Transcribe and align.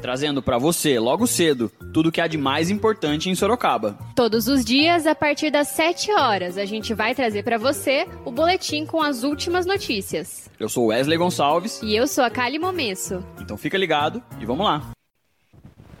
trazendo 0.00 0.42
para 0.42 0.58
você, 0.58 0.98
logo 0.98 1.26
cedo, 1.26 1.70
tudo 1.92 2.12
que 2.12 2.20
há 2.20 2.26
de 2.26 2.38
mais 2.38 2.70
importante 2.70 3.28
em 3.28 3.34
Sorocaba. 3.34 3.98
Todos 4.14 4.48
os 4.48 4.64
dias, 4.64 5.06
a 5.06 5.14
partir 5.14 5.50
das 5.50 5.68
7 5.68 6.12
horas, 6.12 6.58
a 6.58 6.64
gente 6.64 6.94
vai 6.94 7.14
trazer 7.14 7.42
para 7.42 7.58
você 7.58 8.06
o 8.24 8.30
boletim 8.30 8.86
com 8.86 9.02
as 9.02 9.22
últimas 9.22 9.66
notícias. 9.66 10.50
Eu 10.58 10.68
sou 10.68 10.86
Wesley 10.86 11.18
Gonçalves. 11.18 11.80
E 11.82 11.94
eu 11.94 12.06
sou 12.06 12.24
a 12.24 12.30
Kali 12.30 12.58
Momesso. 12.58 13.24
Então 13.40 13.56
fica 13.56 13.76
ligado 13.76 14.22
e 14.40 14.46
vamos 14.46 14.66
lá. 14.66 14.90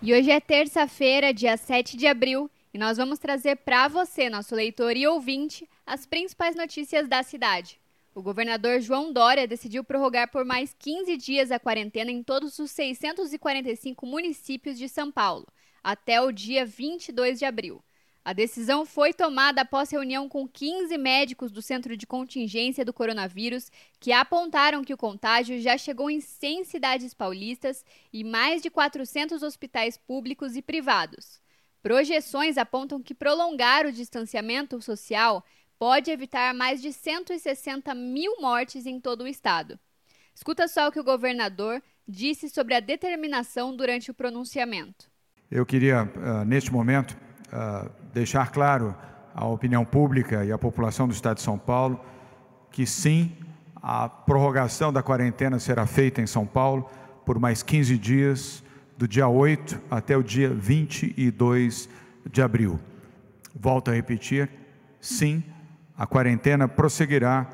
E 0.02 0.12
hoje 0.12 0.30
é 0.30 0.40
terça-feira, 0.40 1.32
dia 1.32 1.56
7 1.56 1.96
de 1.96 2.06
abril, 2.06 2.50
e 2.72 2.78
nós 2.78 2.96
vamos 2.96 3.18
trazer 3.18 3.56
para 3.56 3.88
você, 3.88 4.28
nosso 4.28 4.54
leitor 4.54 4.96
e 4.96 5.06
ouvinte, 5.06 5.68
as 5.86 6.06
principais 6.06 6.54
notícias 6.54 7.08
da 7.08 7.22
cidade. 7.22 7.78
O 8.16 8.22
governador 8.22 8.80
João 8.80 9.12
Dória 9.12 9.46
decidiu 9.46 9.84
prorrogar 9.84 10.30
por 10.30 10.42
mais 10.42 10.74
15 10.78 11.18
dias 11.18 11.50
a 11.50 11.60
quarentena 11.60 12.10
em 12.10 12.22
todos 12.22 12.58
os 12.58 12.70
645 12.70 14.06
municípios 14.06 14.78
de 14.78 14.88
São 14.88 15.12
Paulo, 15.12 15.46
até 15.84 16.18
o 16.22 16.32
dia 16.32 16.64
22 16.64 17.38
de 17.38 17.44
abril. 17.44 17.84
A 18.24 18.32
decisão 18.32 18.86
foi 18.86 19.12
tomada 19.12 19.60
após 19.60 19.90
reunião 19.90 20.30
com 20.30 20.48
15 20.48 20.96
médicos 20.96 21.52
do 21.52 21.60
Centro 21.60 21.94
de 21.94 22.06
Contingência 22.06 22.86
do 22.86 22.92
Coronavírus, 22.94 23.70
que 24.00 24.12
apontaram 24.12 24.82
que 24.82 24.94
o 24.94 24.96
contágio 24.96 25.60
já 25.60 25.76
chegou 25.76 26.10
em 26.10 26.18
100 26.18 26.64
cidades 26.64 27.12
paulistas 27.12 27.84
e 28.10 28.24
mais 28.24 28.62
de 28.62 28.70
400 28.70 29.42
hospitais 29.42 29.98
públicos 29.98 30.56
e 30.56 30.62
privados. 30.62 31.38
Projeções 31.82 32.56
apontam 32.56 33.02
que 33.02 33.14
prolongar 33.14 33.84
o 33.84 33.92
distanciamento 33.92 34.80
social 34.80 35.44
pode 35.78 36.10
evitar 36.10 36.54
mais 36.54 36.80
de 36.80 36.92
160 36.92 37.94
mil 37.94 38.40
mortes 38.40 38.86
em 38.86 39.00
todo 39.00 39.24
o 39.24 39.28
estado. 39.28 39.78
Escuta 40.34 40.68
só 40.68 40.88
o 40.88 40.92
que 40.92 41.00
o 41.00 41.04
governador 41.04 41.82
disse 42.06 42.48
sobre 42.48 42.74
a 42.74 42.80
determinação 42.80 43.74
durante 43.74 44.10
o 44.10 44.14
pronunciamento. 44.14 45.10
Eu 45.50 45.64
queria, 45.64 46.04
uh, 46.04 46.44
neste 46.44 46.72
momento, 46.72 47.16
uh, 47.48 47.90
deixar 48.12 48.50
claro 48.50 48.94
à 49.34 49.46
opinião 49.46 49.84
pública 49.84 50.44
e 50.44 50.52
à 50.52 50.58
população 50.58 51.06
do 51.06 51.14
Estado 51.14 51.36
de 51.36 51.42
São 51.42 51.58
Paulo 51.58 52.04
que 52.70 52.84
sim, 52.84 53.32
a 53.76 54.08
prorrogação 54.08 54.92
da 54.92 55.02
quarentena 55.02 55.58
será 55.58 55.86
feita 55.86 56.20
em 56.20 56.26
São 56.26 56.46
Paulo 56.46 56.90
por 57.24 57.38
mais 57.38 57.62
15 57.62 57.96
dias, 57.96 58.62
do 58.96 59.08
dia 59.08 59.28
8 59.28 59.80
até 59.90 60.16
o 60.16 60.22
dia 60.22 60.50
22 60.50 61.88
de 62.30 62.42
abril. 62.42 62.78
Volto 63.54 63.90
a 63.90 63.94
repetir, 63.94 64.50
sim, 65.00 65.42
a 65.96 66.06
quarentena 66.06 66.68
prosseguirá 66.68 67.50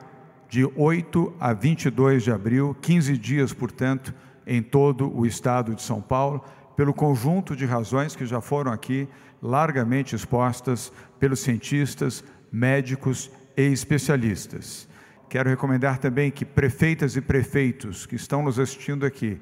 de 0.49 0.65
8 0.77 1.35
a 1.41 1.53
22 1.53 2.25
de 2.25 2.33
abril, 2.33 2.77
15 2.81 3.17
dias, 3.17 3.53
portanto, 3.53 4.13
em 4.47 4.63
todo 4.63 5.11
o 5.17 5.25
estado 5.25 5.75
de 5.75 5.83
São 5.83 6.01
Paulo, 6.01 6.45
pelo 6.77 6.93
conjunto 6.93 7.55
de 7.55 7.65
razões 7.65 8.17
que 8.17 8.27
já 8.27 8.41
foram 8.41 8.73
aqui 8.73 9.09
largamente 9.41 10.15
expostas 10.15 10.93
pelos 11.19 11.41
cientistas, 11.41 12.25
médicos 12.51 13.31
e 13.57 13.63
especialistas. 13.63 14.89
Quero 15.29 15.49
recomendar 15.49 15.99
também 15.99 16.31
que 16.31 16.45
prefeitas 16.45 17.17
e 17.17 17.21
prefeitos 17.21 18.05
que 18.05 18.17
estão 18.17 18.43
nos 18.43 18.59
assistindo 18.59 19.07
aqui, 19.07 19.41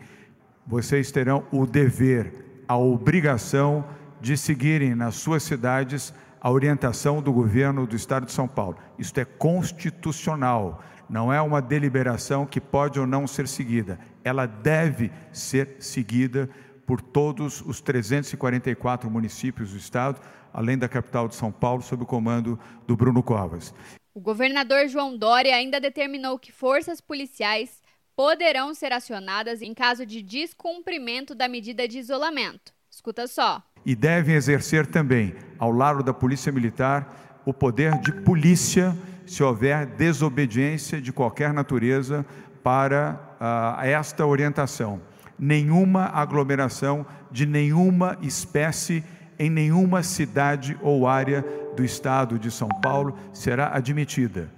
vocês 0.66 1.10
terão 1.10 1.44
o 1.50 1.66
dever, 1.66 2.62
a 2.68 2.76
obrigação 2.76 3.84
de 4.20 4.36
seguirem 4.36 4.94
nas 4.94 5.16
suas 5.16 5.42
cidades 5.42 6.14
a 6.40 6.50
orientação 6.50 7.20
do 7.20 7.32
governo 7.32 7.86
do 7.86 7.94
Estado 7.94 8.24
de 8.26 8.32
São 8.32 8.48
Paulo. 8.48 8.78
Isto 8.98 9.20
é 9.20 9.24
constitucional, 9.24 10.82
não 11.08 11.32
é 11.32 11.40
uma 11.40 11.60
deliberação 11.60 12.46
que 12.46 12.60
pode 12.60 12.98
ou 12.98 13.06
não 13.06 13.26
ser 13.26 13.46
seguida. 13.46 13.98
Ela 14.24 14.46
deve 14.46 15.12
ser 15.32 15.76
seguida 15.80 16.48
por 16.86 17.00
todos 17.00 17.60
os 17.60 17.80
344 17.80 19.10
municípios 19.10 19.70
do 19.72 19.76
Estado, 19.76 20.20
além 20.52 20.78
da 20.78 20.88
capital 20.88 21.28
de 21.28 21.34
São 21.34 21.52
Paulo, 21.52 21.82
sob 21.82 22.02
o 22.02 22.06
comando 22.06 22.58
do 22.86 22.96
Bruno 22.96 23.22
Covas. 23.22 23.74
O 24.14 24.20
governador 24.20 24.88
João 24.88 25.16
Dória 25.16 25.54
ainda 25.54 25.78
determinou 25.78 26.38
que 26.38 26.50
forças 26.50 27.00
policiais 27.00 27.80
poderão 28.16 28.74
ser 28.74 28.92
acionadas 28.92 29.62
em 29.62 29.72
caso 29.72 30.04
de 30.04 30.20
descumprimento 30.20 31.34
da 31.34 31.48
medida 31.48 31.86
de 31.86 31.98
isolamento. 31.98 32.72
Escuta 32.90 33.28
só 33.28 33.62
e 33.84 33.94
devem 33.94 34.34
exercer 34.34 34.86
também, 34.86 35.34
ao 35.58 35.70
lado 35.70 36.02
da 36.02 36.12
Polícia 36.12 36.52
Militar, 36.52 37.40
o 37.44 37.52
poder 37.52 37.98
de 38.00 38.12
polícia 38.12 38.96
se 39.26 39.42
houver 39.42 39.86
desobediência 39.86 41.00
de 41.00 41.12
qualquer 41.12 41.52
natureza 41.52 42.26
para 42.62 43.18
uh, 43.40 43.80
esta 43.82 44.26
orientação. 44.26 45.00
Nenhuma 45.38 46.06
aglomeração 46.06 47.06
de 47.30 47.46
nenhuma 47.46 48.18
espécie 48.20 49.04
em 49.38 49.48
nenhuma 49.48 50.02
cidade 50.02 50.76
ou 50.82 51.06
área 51.06 51.44
do 51.74 51.84
estado 51.84 52.38
de 52.38 52.50
São 52.50 52.68
Paulo 52.68 53.16
será 53.32 53.74
admitida. 53.74 54.50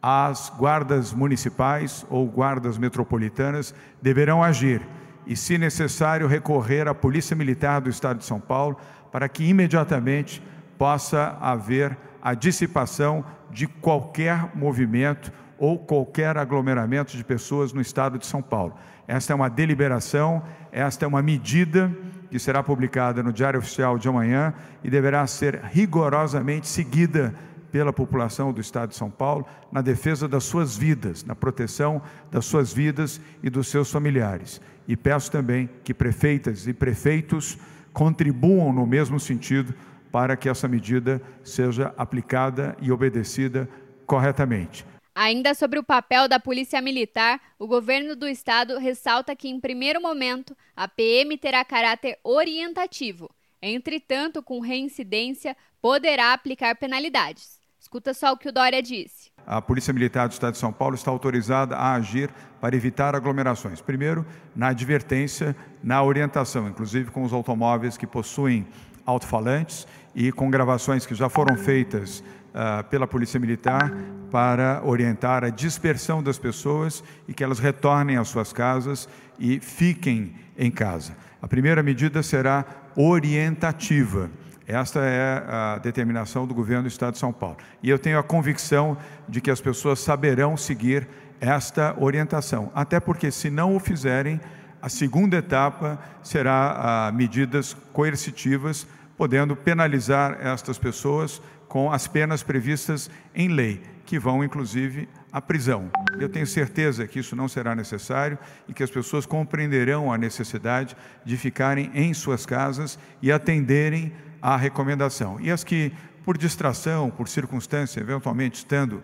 As 0.00 0.50
guardas 0.56 1.12
municipais 1.12 2.06
ou 2.08 2.26
guardas 2.26 2.78
metropolitanas 2.78 3.74
deverão 4.00 4.42
agir 4.42 4.80
e, 5.26 5.36
se 5.36 5.58
necessário, 5.58 6.26
recorrer 6.26 6.86
à 6.88 6.94
Polícia 6.94 7.34
Militar 7.34 7.80
do 7.80 7.90
Estado 7.90 8.18
de 8.18 8.24
São 8.24 8.40
Paulo 8.40 8.76
para 9.10 9.28
que 9.28 9.44
imediatamente 9.44 10.42
possa 10.78 11.36
haver 11.40 11.96
a 12.22 12.34
dissipação 12.34 13.24
de 13.50 13.66
qualquer 13.66 14.50
movimento 14.54 15.32
ou 15.58 15.78
qualquer 15.78 16.36
aglomeramento 16.36 17.16
de 17.16 17.24
pessoas 17.24 17.72
no 17.72 17.80
estado 17.80 18.18
de 18.18 18.26
São 18.26 18.42
Paulo. 18.42 18.74
Esta 19.08 19.32
é 19.32 19.36
uma 19.36 19.48
deliberação, 19.48 20.42
esta 20.70 21.04
é 21.04 21.08
uma 21.08 21.22
medida 21.22 21.90
que 22.30 22.38
será 22.38 22.62
publicada 22.62 23.22
no 23.22 23.32
Diário 23.32 23.58
Oficial 23.58 23.98
de 23.98 24.08
amanhã 24.08 24.52
e 24.82 24.90
deverá 24.90 25.26
ser 25.26 25.60
rigorosamente 25.72 26.68
seguida 26.68 27.34
pela 27.76 27.92
população 27.92 28.54
do 28.54 28.60
estado 28.60 28.88
de 28.88 28.96
São 28.96 29.10
Paulo 29.10 29.46
na 29.70 29.82
defesa 29.82 30.26
das 30.26 30.44
suas 30.44 30.78
vidas, 30.78 31.22
na 31.22 31.34
proteção 31.34 32.00
das 32.30 32.46
suas 32.46 32.72
vidas 32.72 33.20
e 33.42 33.50
dos 33.50 33.68
seus 33.68 33.90
familiares. 33.90 34.62
E 34.88 34.96
peço 34.96 35.30
também 35.30 35.68
que 35.84 35.92
prefeitas 35.92 36.66
e 36.66 36.72
prefeitos 36.72 37.58
contribuam 37.92 38.72
no 38.72 38.86
mesmo 38.86 39.20
sentido 39.20 39.74
para 40.10 40.38
que 40.38 40.48
essa 40.48 40.66
medida 40.66 41.20
seja 41.44 41.92
aplicada 41.98 42.74
e 42.80 42.90
obedecida 42.90 43.68
corretamente. 44.06 44.86
Ainda 45.14 45.52
sobre 45.52 45.78
o 45.78 45.84
papel 45.84 46.28
da 46.28 46.40
Polícia 46.40 46.80
Militar, 46.80 47.38
o 47.58 47.66
governo 47.66 48.16
do 48.16 48.26
estado 48.26 48.78
ressalta 48.78 49.36
que, 49.36 49.48
em 49.48 49.60
primeiro 49.60 50.00
momento, 50.00 50.56
a 50.74 50.88
PM 50.88 51.36
terá 51.36 51.62
caráter 51.62 52.18
orientativo. 52.24 53.30
Entretanto, 53.60 54.42
com 54.42 54.60
reincidência, 54.60 55.54
poderá 55.82 56.32
aplicar 56.32 56.74
penalidades. 56.76 57.55
Escuta 57.86 58.12
só 58.12 58.32
o 58.32 58.36
que 58.36 58.48
o 58.48 58.52
Dória 58.52 58.82
disse. 58.82 59.30
A 59.46 59.62
Polícia 59.62 59.92
Militar 59.92 60.26
do 60.26 60.32
Estado 60.32 60.54
de 60.54 60.58
São 60.58 60.72
Paulo 60.72 60.96
está 60.96 61.08
autorizada 61.08 61.76
a 61.76 61.94
agir 61.94 62.28
para 62.60 62.74
evitar 62.74 63.14
aglomerações. 63.14 63.80
Primeiro, 63.80 64.26
na 64.56 64.70
advertência, 64.70 65.54
na 65.84 66.02
orientação, 66.02 66.66
inclusive 66.66 67.12
com 67.12 67.22
os 67.22 67.32
automóveis 67.32 67.96
que 67.96 68.04
possuem 68.04 68.66
alto-falantes 69.06 69.86
e 70.16 70.32
com 70.32 70.50
gravações 70.50 71.06
que 71.06 71.14
já 71.14 71.28
foram 71.28 71.56
feitas 71.56 72.24
uh, 72.48 72.82
pela 72.90 73.06
Polícia 73.06 73.38
Militar 73.38 73.92
para 74.32 74.82
orientar 74.84 75.44
a 75.44 75.48
dispersão 75.48 76.20
das 76.20 76.40
pessoas 76.40 77.04
e 77.28 77.32
que 77.32 77.44
elas 77.44 77.60
retornem 77.60 78.16
às 78.16 78.26
suas 78.26 78.52
casas 78.52 79.08
e 79.38 79.60
fiquem 79.60 80.34
em 80.58 80.72
casa. 80.72 81.16
A 81.40 81.46
primeira 81.46 81.84
medida 81.84 82.20
será 82.20 82.64
orientativa. 82.96 84.28
Esta 84.66 85.00
é 85.00 85.44
a 85.46 85.78
determinação 85.78 86.44
do 86.44 86.52
governo 86.52 86.82
do 86.82 86.88
Estado 86.88 87.12
de 87.12 87.20
São 87.20 87.32
Paulo. 87.32 87.56
E 87.82 87.88
eu 87.88 87.98
tenho 87.98 88.18
a 88.18 88.22
convicção 88.22 88.98
de 89.28 89.40
que 89.40 89.50
as 89.50 89.60
pessoas 89.60 90.00
saberão 90.00 90.56
seguir 90.56 91.06
esta 91.40 91.94
orientação. 91.98 92.72
Até 92.74 92.98
porque, 92.98 93.30
se 93.30 93.48
não 93.48 93.76
o 93.76 93.78
fizerem, 93.78 94.40
a 94.82 94.88
segunda 94.88 95.36
etapa 95.36 95.98
será 96.22 97.06
a 97.06 97.12
medidas 97.12 97.74
coercitivas, 97.92 98.86
podendo 99.16 99.54
penalizar 99.54 100.38
estas 100.40 100.78
pessoas 100.78 101.40
com 101.68 101.92
as 101.92 102.06
penas 102.08 102.42
previstas 102.42 103.10
em 103.34 103.48
lei, 103.48 103.82
que 104.04 104.18
vão 104.18 104.42
inclusive 104.42 105.08
à 105.32 105.40
prisão. 105.40 105.90
Eu 106.18 106.28
tenho 106.28 106.46
certeza 106.46 107.06
que 107.06 107.18
isso 107.18 107.36
não 107.36 107.48
será 107.48 107.74
necessário 107.74 108.38
e 108.68 108.72
que 108.72 108.82
as 108.82 108.90
pessoas 108.90 109.26
compreenderão 109.26 110.12
a 110.12 110.18
necessidade 110.18 110.96
de 111.24 111.36
ficarem 111.36 111.90
em 111.94 112.14
suas 112.14 112.46
casas 112.46 112.98
e 113.20 113.30
atenderem 113.30 114.12
à 114.40 114.56
recomendação. 114.56 115.40
E 115.40 115.50
as 115.50 115.64
que 115.64 115.92
por 116.24 116.36
distração, 116.36 117.08
por 117.08 117.28
circunstância, 117.28 118.00
eventualmente 118.00 118.58
estando 118.58 118.94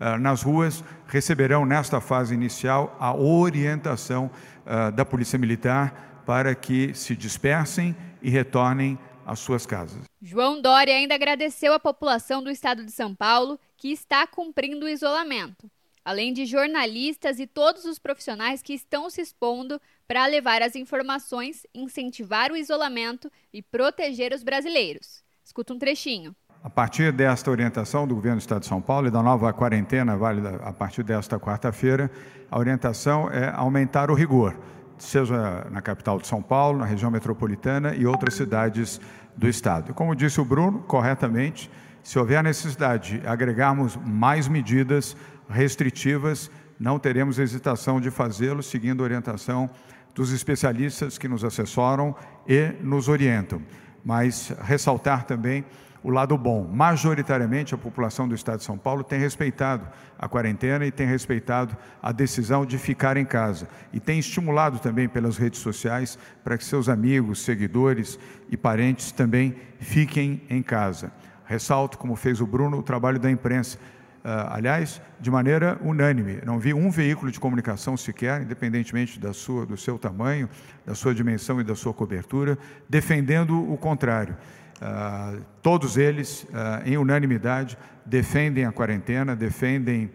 uh, 0.00 0.18
nas 0.18 0.42
ruas, 0.42 0.82
receberão 1.06 1.64
nesta 1.64 2.00
fase 2.00 2.34
inicial 2.34 2.96
a 2.98 3.14
orientação 3.14 4.28
uh, 4.66 4.90
da 4.90 5.04
Polícia 5.04 5.38
Militar 5.38 6.22
para 6.26 6.56
que 6.56 6.92
se 6.92 7.14
dispersem 7.14 7.94
e 8.20 8.28
retornem 8.30 8.98
às 9.24 9.38
suas 9.38 9.64
casas. 9.64 10.02
João 10.20 10.60
Dória 10.60 10.94
ainda 10.94 11.14
agradeceu 11.14 11.72
à 11.72 11.78
população 11.78 12.42
do 12.42 12.50
estado 12.50 12.84
de 12.84 12.90
São 12.90 13.14
Paulo 13.14 13.60
que 13.76 13.92
está 13.92 14.26
cumprindo 14.26 14.86
o 14.86 14.88
isolamento, 14.88 15.70
além 16.04 16.32
de 16.32 16.44
jornalistas 16.44 17.38
e 17.38 17.46
todos 17.46 17.84
os 17.84 17.98
profissionais 17.98 18.62
que 18.62 18.74
estão 18.74 19.08
se 19.08 19.20
expondo 19.20 19.80
para 20.06 20.26
levar 20.26 20.62
as 20.62 20.76
informações, 20.76 21.66
incentivar 21.74 22.50
o 22.50 22.56
isolamento 22.56 23.30
e 23.52 23.62
proteger 23.62 24.32
os 24.32 24.42
brasileiros. 24.42 25.22
Escuta 25.44 25.72
um 25.72 25.78
trechinho. 25.78 26.34
A 26.62 26.70
partir 26.70 27.12
desta 27.12 27.50
orientação 27.50 28.06
do 28.06 28.14
governo 28.14 28.38
do 28.38 28.42
Estado 28.42 28.60
de 28.60 28.68
São 28.68 28.80
Paulo 28.80 29.08
e 29.08 29.10
da 29.10 29.20
nova 29.20 29.52
quarentena 29.52 30.16
válida 30.16 30.60
a 30.62 30.72
partir 30.72 31.02
desta 31.02 31.38
quarta-feira, 31.38 32.08
a 32.48 32.58
orientação 32.58 33.28
é 33.30 33.50
aumentar 33.50 34.10
o 34.12 34.14
rigor, 34.14 34.56
seja 34.96 35.66
na 35.70 35.82
capital 35.82 36.20
de 36.20 36.26
São 36.28 36.40
Paulo, 36.40 36.78
na 36.78 36.84
região 36.84 37.10
metropolitana 37.10 37.96
e 37.96 38.06
outras 38.06 38.34
cidades 38.34 39.00
do 39.36 39.48
Estado. 39.48 39.92
Como 39.92 40.14
disse 40.14 40.40
o 40.40 40.44
Bruno, 40.44 40.84
corretamente, 40.84 41.68
se 42.02 42.18
houver 42.18 42.42
necessidade 42.42 43.18
de 43.18 43.26
agregarmos 43.26 43.96
mais 43.96 44.46
medidas 44.46 45.16
restritivas, 45.52 46.50
não 46.80 46.98
teremos 46.98 47.38
hesitação 47.38 48.00
de 48.00 48.10
fazê-lo, 48.10 48.62
seguindo 48.62 49.02
a 49.02 49.04
orientação 49.04 49.70
dos 50.14 50.32
especialistas 50.32 51.16
que 51.16 51.28
nos 51.28 51.44
assessoram 51.44 52.14
e 52.46 52.72
nos 52.80 53.08
orientam. 53.08 53.62
Mas 54.04 54.52
ressaltar 54.62 55.24
também 55.24 55.64
o 56.02 56.10
lado 56.10 56.36
bom. 56.36 56.66
Majoritariamente, 56.66 57.74
a 57.74 57.78
população 57.78 58.26
do 58.26 58.34
Estado 58.34 58.58
de 58.58 58.64
São 58.64 58.76
Paulo 58.76 59.04
tem 59.04 59.20
respeitado 59.20 59.86
a 60.18 60.28
quarentena 60.28 60.84
e 60.84 60.90
tem 60.90 61.06
respeitado 61.06 61.76
a 62.02 62.10
decisão 62.10 62.66
de 62.66 62.76
ficar 62.76 63.16
em 63.16 63.24
casa. 63.24 63.68
E 63.92 64.00
tem 64.00 64.18
estimulado 64.18 64.78
também 64.80 65.08
pelas 65.08 65.36
redes 65.36 65.60
sociais 65.60 66.18
para 66.42 66.58
que 66.58 66.64
seus 66.64 66.88
amigos, 66.88 67.42
seguidores 67.42 68.18
e 68.50 68.56
parentes 68.56 69.12
também 69.12 69.54
fiquem 69.78 70.42
em 70.50 70.62
casa. 70.62 71.12
Ressalto, 71.44 71.98
como 71.98 72.16
fez 72.16 72.40
o 72.40 72.46
Bruno, 72.46 72.78
o 72.78 72.82
trabalho 72.82 73.18
da 73.18 73.30
imprensa. 73.30 73.78
Uh, 74.24 74.54
aliás, 74.54 75.02
de 75.20 75.32
maneira 75.32 75.76
unânime. 75.82 76.40
Não 76.46 76.56
vi 76.56 76.72
um 76.72 76.90
veículo 76.90 77.32
de 77.32 77.40
comunicação 77.40 77.96
sequer, 77.96 78.40
independentemente 78.42 79.18
da 79.18 79.32
sua, 79.32 79.66
do 79.66 79.76
seu 79.76 79.98
tamanho, 79.98 80.48
da 80.86 80.94
sua 80.94 81.12
dimensão 81.12 81.60
e 81.60 81.64
da 81.64 81.74
sua 81.74 81.92
cobertura, 81.92 82.56
defendendo 82.88 83.72
o 83.72 83.76
contrário. 83.76 84.36
Uh, 84.82 85.40
todos 85.62 85.96
eles, 85.96 86.42
uh, 86.44 86.82
em 86.84 86.96
unanimidade, 86.96 87.78
defendem 88.04 88.64
a 88.64 88.72
quarentena, 88.72 89.36
defendem 89.36 90.06
uh, 90.06 90.10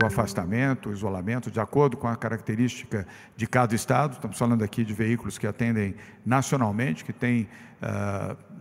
o 0.00 0.06
afastamento, 0.06 0.90
o 0.90 0.92
isolamento, 0.92 1.50
de 1.50 1.58
acordo 1.58 1.96
com 1.96 2.06
a 2.06 2.14
característica 2.14 3.04
de 3.36 3.48
cada 3.48 3.74
estado. 3.74 4.12
Estamos 4.12 4.38
falando 4.38 4.62
aqui 4.62 4.84
de 4.84 4.92
veículos 4.92 5.38
que 5.38 5.46
atendem 5.46 5.96
nacionalmente, 6.24 7.04
que 7.04 7.12
têm 7.12 7.48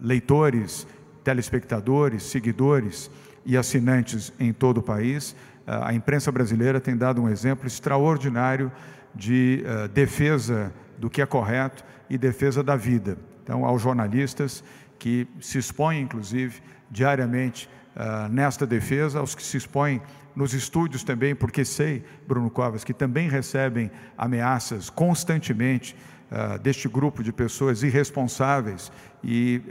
leitores, 0.02 0.86
telespectadores, 1.24 2.24
seguidores 2.24 3.10
e 3.46 3.56
assinantes 3.56 4.34
em 4.40 4.52
todo 4.52 4.80
o 4.80 4.84
país. 4.84 5.36
a 5.68 5.94
imprensa 5.94 6.32
brasileira 6.32 6.80
tem 6.80 6.96
dado 6.98 7.22
um 7.22 7.30
exemplo 7.30 7.68
extraordinário 7.68 8.72
de 9.14 9.64
defesa 9.94 10.74
do 10.98 11.10
que 11.10 11.22
é 11.22 11.26
correto 11.26 11.84
e 12.10 12.18
defesa 12.18 12.64
da 12.64 12.76
vida. 12.76 13.18
Então, 13.44 13.66
aos 13.66 13.82
jornalistas, 13.82 14.64
que 14.98 15.28
se 15.40 15.58
expõem, 15.58 16.02
inclusive, 16.02 16.62
diariamente 16.90 17.70
uh, 17.96 18.28
nesta 18.30 18.66
defesa, 18.66 19.20
aos 19.20 19.36
que 19.36 19.44
se 19.44 19.58
expõem 19.58 20.02
nos 20.36 20.54
estúdios 20.54 21.04
também, 21.04 21.34
porque 21.34 21.64
sei, 21.64 22.04
Bruno 22.28 22.50
Covas, 22.50 22.84
que 22.84 22.94
também 22.94 23.30
recebem 23.30 23.90
ameaças 24.18 24.90
constantemente 24.90 25.96
uh, 26.32 26.60
deste 26.60 26.90
grupo 26.90 27.24
de 27.24 27.32
pessoas 27.32 27.84
irresponsáveis 27.84 28.92
e 29.24 29.62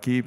que 0.00 0.24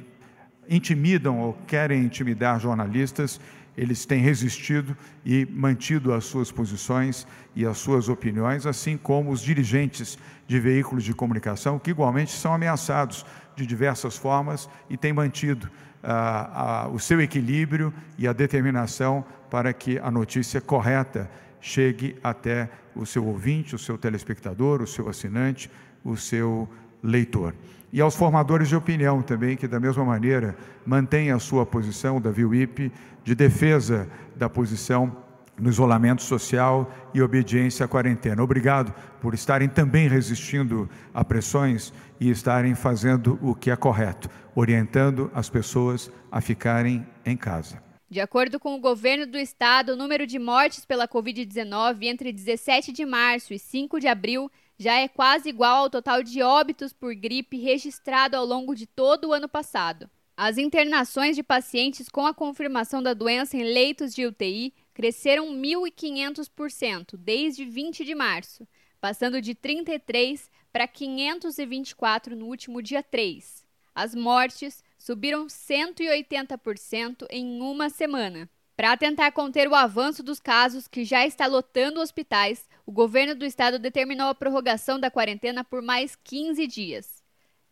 intimidam 0.68 1.40
ou 1.40 1.52
querem 1.66 2.04
intimidar 2.04 2.60
jornalistas, 2.60 3.40
eles 3.76 4.06
têm 4.06 4.20
resistido 4.20 4.96
e 5.24 5.46
mantido 5.50 6.12
as 6.12 6.24
suas 6.24 6.52
posições 6.52 7.26
e 7.56 7.66
as 7.66 7.78
suas 7.78 8.08
opiniões, 8.08 8.66
assim 8.66 8.96
como 8.96 9.30
os 9.30 9.40
dirigentes 9.40 10.16
de 10.46 10.60
veículos 10.60 11.02
de 11.02 11.12
comunicação, 11.12 11.78
que 11.78 11.90
igualmente 11.90 12.32
são 12.32 12.54
ameaçados 12.54 13.26
de 13.56 13.66
diversas 13.66 14.16
formas 14.16 14.68
e 14.88 14.96
tem 14.96 15.12
mantido 15.12 15.68
ah, 16.02 16.88
o 16.92 16.98
seu 16.98 17.20
equilíbrio 17.20 17.92
e 18.18 18.28
a 18.28 18.32
determinação 18.32 19.24
para 19.50 19.72
que 19.72 19.98
a 19.98 20.10
notícia 20.10 20.60
correta 20.60 21.30
chegue 21.60 22.16
até 22.22 22.68
o 22.94 23.06
seu 23.06 23.24
ouvinte, 23.26 23.74
o 23.74 23.78
seu 23.78 23.96
telespectador, 23.96 24.82
o 24.82 24.86
seu 24.86 25.08
assinante, 25.08 25.70
o 26.04 26.16
seu 26.16 26.68
leitor. 27.02 27.54
E 27.94 28.00
aos 28.00 28.16
formadores 28.16 28.68
de 28.68 28.74
opinião 28.74 29.22
também, 29.22 29.56
que 29.56 29.68
da 29.68 29.78
mesma 29.78 30.04
maneira 30.04 30.56
mantêm 30.84 31.30
a 31.30 31.38
sua 31.38 31.64
posição 31.64 32.20
da 32.20 32.28
VIUIP 32.28 32.90
de 33.22 33.36
defesa 33.36 34.10
da 34.34 34.50
posição 34.50 35.16
no 35.56 35.70
isolamento 35.70 36.20
social 36.20 36.92
e 37.14 37.22
obediência 37.22 37.84
à 37.84 37.88
quarentena. 37.88 38.42
Obrigado 38.42 38.92
por 39.20 39.32
estarem 39.32 39.68
também 39.68 40.08
resistindo 40.08 40.90
a 41.14 41.24
pressões 41.24 41.92
e 42.18 42.28
estarem 42.30 42.74
fazendo 42.74 43.38
o 43.40 43.54
que 43.54 43.70
é 43.70 43.76
correto, 43.76 44.28
orientando 44.56 45.30
as 45.32 45.48
pessoas 45.48 46.10
a 46.32 46.40
ficarem 46.40 47.06
em 47.24 47.36
casa. 47.36 47.80
De 48.10 48.20
acordo 48.20 48.58
com 48.58 48.74
o 48.74 48.80
governo 48.80 49.24
do 49.24 49.38
estado, 49.38 49.92
o 49.92 49.96
número 49.96 50.26
de 50.26 50.40
mortes 50.40 50.84
pela 50.84 51.06
Covid-19 51.06 52.02
entre 52.02 52.32
17 52.32 52.90
de 52.90 53.06
março 53.06 53.54
e 53.54 53.58
5 53.58 54.00
de 54.00 54.08
abril 54.08 54.50
já 54.78 54.94
é 54.94 55.08
quase 55.08 55.48
igual 55.48 55.84
ao 55.84 55.90
total 55.90 56.22
de 56.22 56.42
óbitos 56.42 56.92
por 56.92 57.14
gripe 57.14 57.58
registrado 57.58 58.36
ao 58.36 58.44
longo 58.44 58.74
de 58.74 58.86
todo 58.86 59.28
o 59.28 59.32
ano 59.32 59.48
passado. 59.48 60.10
As 60.36 60.58
internações 60.58 61.36
de 61.36 61.42
pacientes 61.42 62.08
com 62.08 62.26
a 62.26 62.34
confirmação 62.34 63.02
da 63.02 63.14
doença 63.14 63.56
em 63.56 63.62
leitos 63.62 64.12
de 64.12 64.26
UTI 64.26 64.74
cresceram 64.92 65.54
1.500% 65.54 67.16
desde 67.16 67.64
20 67.64 68.04
de 68.04 68.14
março, 68.14 68.66
passando 69.00 69.40
de 69.40 69.54
33 69.54 70.50
para 70.72 70.88
524 70.88 72.34
no 72.34 72.46
último 72.46 72.82
dia 72.82 73.02
3. 73.02 73.64
As 73.94 74.12
mortes 74.12 74.82
subiram 74.98 75.46
180% 75.46 77.26
em 77.30 77.60
uma 77.60 77.88
semana. 77.88 78.50
Para 78.76 78.96
tentar 78.96 79.30
conter 79.30 79.68
o 79.68 79.74
avanço 79.74 80.22
dos 80.22 80.40
casos 80.40 80.88
que 80.88 81.04
já 81.04 81.24
está 81.24 81.46
lotando 81.46 82.00
hospitais, 82.00 82.68
o 82.84 82.90
governo 82.90 83.34
do 83.34 83.44
estado 83.44 83.78
determinou 83.78 84.28
a 84.28 84.34
prorrogação 84.34 84.98
da 84.98 85.10
quarentena 85.10 85.62
por 85.62 85.80
mais 85.80 86.16
15 86.16 86.66
dias. 86.66 87.22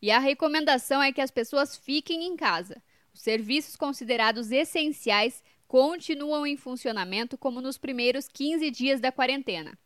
E 0.01 0.11
a 0.11 0.21
recomendação 0.21 1.03
é 1.03 1.13
que 1.13 1.21
as 1.21 1.31
pessoas 1.31 1.77
fiquem 1.77 2.25
em 2.25 2.37
casa. 2.37 2.81
Os 3.13 3.21
serviços 3.21 3.75
considerados 3.75 4.53
essenciais 4.53 5.43
continuam 5.67 6.47
em 6.47 6.57
funcionamento 6.57 7.37
como 7.37 7.61
nos 7.61 7.79
primeiros 7.79 8.29
15 8.29 8.71
dias 8.71 9.01
da 9.01 9.11
quarentena. 9.11 9.77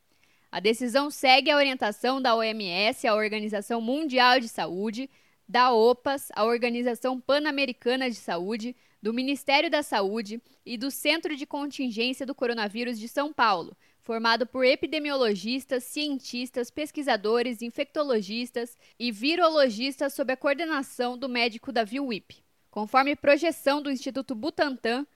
A 0.53 0.61
decisão 0.61 1.11
segue 1.11 1.51
a 1.51 1.57
orientação 1.57 2.21
da 2.21 2.35
OMS, 2.35 3.07
a 3.07 3.15
Organização 3.15 3.81
Mundial 3.81 4.39
de 4.39 4.49
Saúde, 4.49 5.09
da 5.49 5.73
OPAS, 5.73 6.29
a 6.35 6.45
Organização 6.45 7.21
Pan-Americana 7.21 8.09
de 8.11 8.17
Saúde, 8.17 8.77
do 9.03 9.13
Ministério 9.13 9.71
da 9.71 9.83
Saúde 9.83 10.41
e 10.65 10.77
do 10.77 10.91
Centro 10.91 11.37
de 11.37 11.47
Contingência 11.47 12.27
do 12.27 12.35
Coronavírus 12.35 12.99
de 12.99 13.09
São 13.09 13.33
Paulo, 13.33 13.77
formado 14.01 14.47
por 14.47 14.65
epidemiologistas, 14.65 15.85
cientistas, 15.85 16.71
pesquisadores, 16.71 17.63
infectologistas 17.63 18.77
e 18.99 19.11
virologistas 19.11 20.15
sob 20.15 20.33
a 20.33 20.37
coordenação 20.37 21.19
do 21.19 21.29
médico 21.29 21.73
Davi 21.73 21.99
Wip. 21.99 22.37
Conforme 22.71 23.17
projeção 23.17 23.83
do 23.83 23.91
Instituto 23.91 24.35
Butantan, 24.35 25.07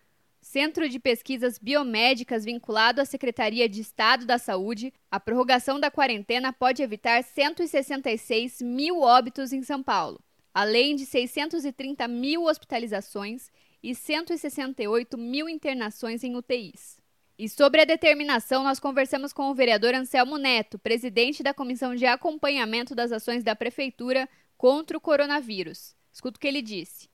Centro 0.40 0.88
de 0.88 0.98
Pesquisas 0.98 1.58
Biomédicas 1.58 2.44
vinculado 2.44 3.00
à 3.00 3.04
Secretaria 3.04 3.68
de 3.68 3.80
Estado 3.80 4.24
da 4.24 4.38
Saúde, 4.38 4.92
a 5.10 5.20
prorrogação 5.20 5.78
da 5.78 5.90
quarentena 5.90 6.52
pode 6.52 6.82
evitar 6.82 7.22
166 7.22 8.62
mil 8.62 9.02
óbitos 9.02 9.52
em 9.52 9.62
São 9.62 9.82
Paulo, 9.82 10.18
além 10.54 10.96
de 10.96 11.04
630 11.04 12.08
mil 12.08 12.44
hospitalizações 12.44 13.50
e 13.82 13.94
168 13.94 15.16
mil 15.16 15.48
internações 15.48 16.22
em 16.22 16.36
UTIs. 16.36 16.98
E 17.38 17.48
sobre 17.48 17.80
a 17.80 17.86
determinação, 17.86 18.62
nós 18.62 18.78
conversamos 18.78 19.32
com 19.32 19.50
o 19.50 19.54
vereador 19.54 19.94
Anselmo 19.94 20.36
Neto, 20.36 20.78
presidente 20.78 21.42
da 21.42 21.54
Comissão 21.54 21.94
de 21.94 22.04
Acompanhamento 22.04 22.94
das 22.94 23.12
Ações 23.12 23.42
da 23.42 23.56
Prefeitura 23.56 24.28
contra 24.58 24.98
o 24.98 25.00
coronavírus. 25.00 25.94
Escuta 26.12 26.36
o 26.36 26.40
que 26.40 26.46
ele 26.46 26.60
disse. 26.60 27.08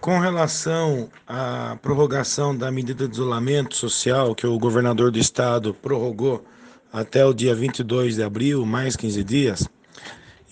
Com 0.00 0.18
relação 0.18 1.08
à 1.26 1.78
prorrogação 1.80 2.56
da 2.56 2.72
medida 2.72 3.06
de 3.06 3.14
isolamento 3.14 3.76
social 3.76 4.34
que 4.34 4.46
o 4.46 4.58
governador 4.58 5.12
do 5.12 5.18
estado 5.18 5.72
prorrogou 5.74 6.44
até 6.92 7.24
o 7.24 7.32
dia 7.32 7.54
22 7.54 8.16
de 8.16 8.22
abril, 8.22 8.66
mais 8.66 8.96
15 8.96 9.22
dias, 9.22 9.68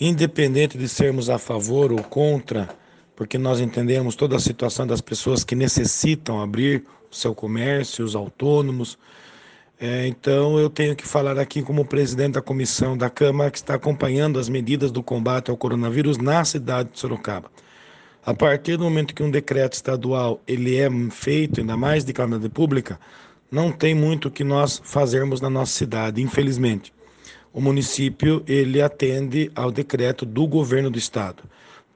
independente 0.00 0.78
de 0.78 0.88
sermos 0.88 1.30
a 1.30 1.38
favor 1.38 1.90
ou 1.90 2.02
contra 2.02 2.68
porque 3.16 3.38
nós 3.38 3.60
entendemos 3.60 4.14
toda 4.14 4.36
a 4.36 4.38
situação 4.38 4.86
das 4.86 5.00
pessoas 5.00 5.42
que 5.42 5.54
necessitam 5.54 6.40
abrir 6.40 6.84
o 7.10 7.16
seu 7.16 7.34
comércio, 7.34 8.04
os 8.04 8.14
autônomos. 8.14 8.98
É, 9.80 10.06
então, 10.06 10.58
eu 10.58 10.68
tenho 10.68 10.94
que 10.94 11.06
falar 11.06 11.38
aqui 11.38 11.62
como 11.62 11.84
presidente 11.84 12.34
da 12.34 12.42
comissão 12.42 12.96
da 12.96 13.08
Câmara 13.08 13.50
que 13.50 13.56
está 13.56 13.74
acompanhando 13.74 14.38
as 14.38 14.50
medidas 14.50 14.92
do 14.92 15.02
combate 15.02 15.50
ao 15.50 15.56
coronavírus 15.56 16.18
na 16.18 16.44
cidade 16.44 16.90
de 16.92 17.00
Sorocaba. 17.00 17.50
A 18.24 18.34
partir 18.34 18.76
do 18.76 18.84
momento 18.84 19.14
que 19.14 19.22
um 19.22 19.30
decreto 19.30 19.74
estadual 19.74 20.40
ele 20.46 20.76
é 20.76 20.88
feito, 21.10 21.60
ainda 21.60 21.76
mais 21.76 22.04
de 22.04 22.12
calamidade 22.12 22.48
pública, 22.50 22.98
não 23.50 23.72
tem 23.72 23.94
muito 23.94 24.28
o 24.28 24.30
que 24.30 24.44
nós 24.44 24.80
fazermos 24.84 25.40
na 25.40 25.48
nossa 25.48 25.72
cidade, 25.72 26.20
infelizmente. 26.20 26.92
O 27.52 27.60
município 27.60 28.42
ele 28.46 28.82
atende 28.82 29.50
ao 29.54 29.70
decreto 29.70 30.26
do 30.26 30.46
governo 30.46 30.90
do 30.90 30.98
estado. 30.98 31.44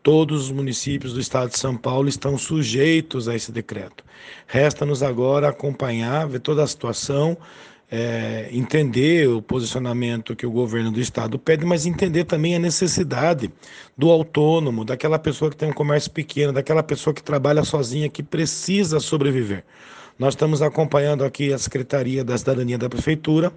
Todos 0.03 0.45
os 0.45 0.51
municípios 0.51 1.13
do 1.13 1.21
estado 1.21 1.51
de 1.51 1.59
São 1.59 1.77
Paulo 1.77 2.09
estão 2.09 2.39
sujeitos 2.39 3.29
a 3.29 3.35
esse 3.35 3.53
decreto. 3.53 4.03
Resta-nos 4.47 5.03
agora 5.03 5.49
acompanhar, 5.49 6.27
ver 6.27 6.41
toda 6.41 6.63
a 6.63 6.67
situação, 6.67 7.37
é, 7.91 8.49
entender 8.53 9.29
o 9.29 9.43
posicionamento 9.43 10.37
que 10.37 10.47
o 10.47 10.51
governo 10.51 10.91
do 10.91 11.01
estado 11.01 11.39
pede, 11.39 11.67
mas 11.67 11.85
entender 11.85 12.25
também 12.25 12.55
a 12.55 12.59
necessidade 12.59 13.53
do 13.97 14.11
autônomo, 14.11 14.85
daquela 14.85 15.19
pessoa 15.19 15.51
que 15.51 15.57
tem 15.57 15.69
um 15.69 15.75
comércio 15.75 16.11
pequeno, 16.11 16.53
daquela 16.53 16.83
pessoa 16.83 17.13
que 17.13 17.23
trabalha 17.23 17.65
sozinha, 17.65 18.09
que 18.09 18.23
precisa 18.23 19.01
sobreviver. 19.01 19.65
Nós 20.19 20.35
estamos 20.35 20.63
acompanhando 20.63 21.25
aqui 21.25 21.53
a 21.53 21.59
Secretaria 21.59 22.23
da 22.23 22.39
Cidadania 22.39 22.79
da 22.79 22.89
Prefeitura, 22.89 23.53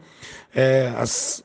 é, 0.53 0.91
as, 0.97 1.43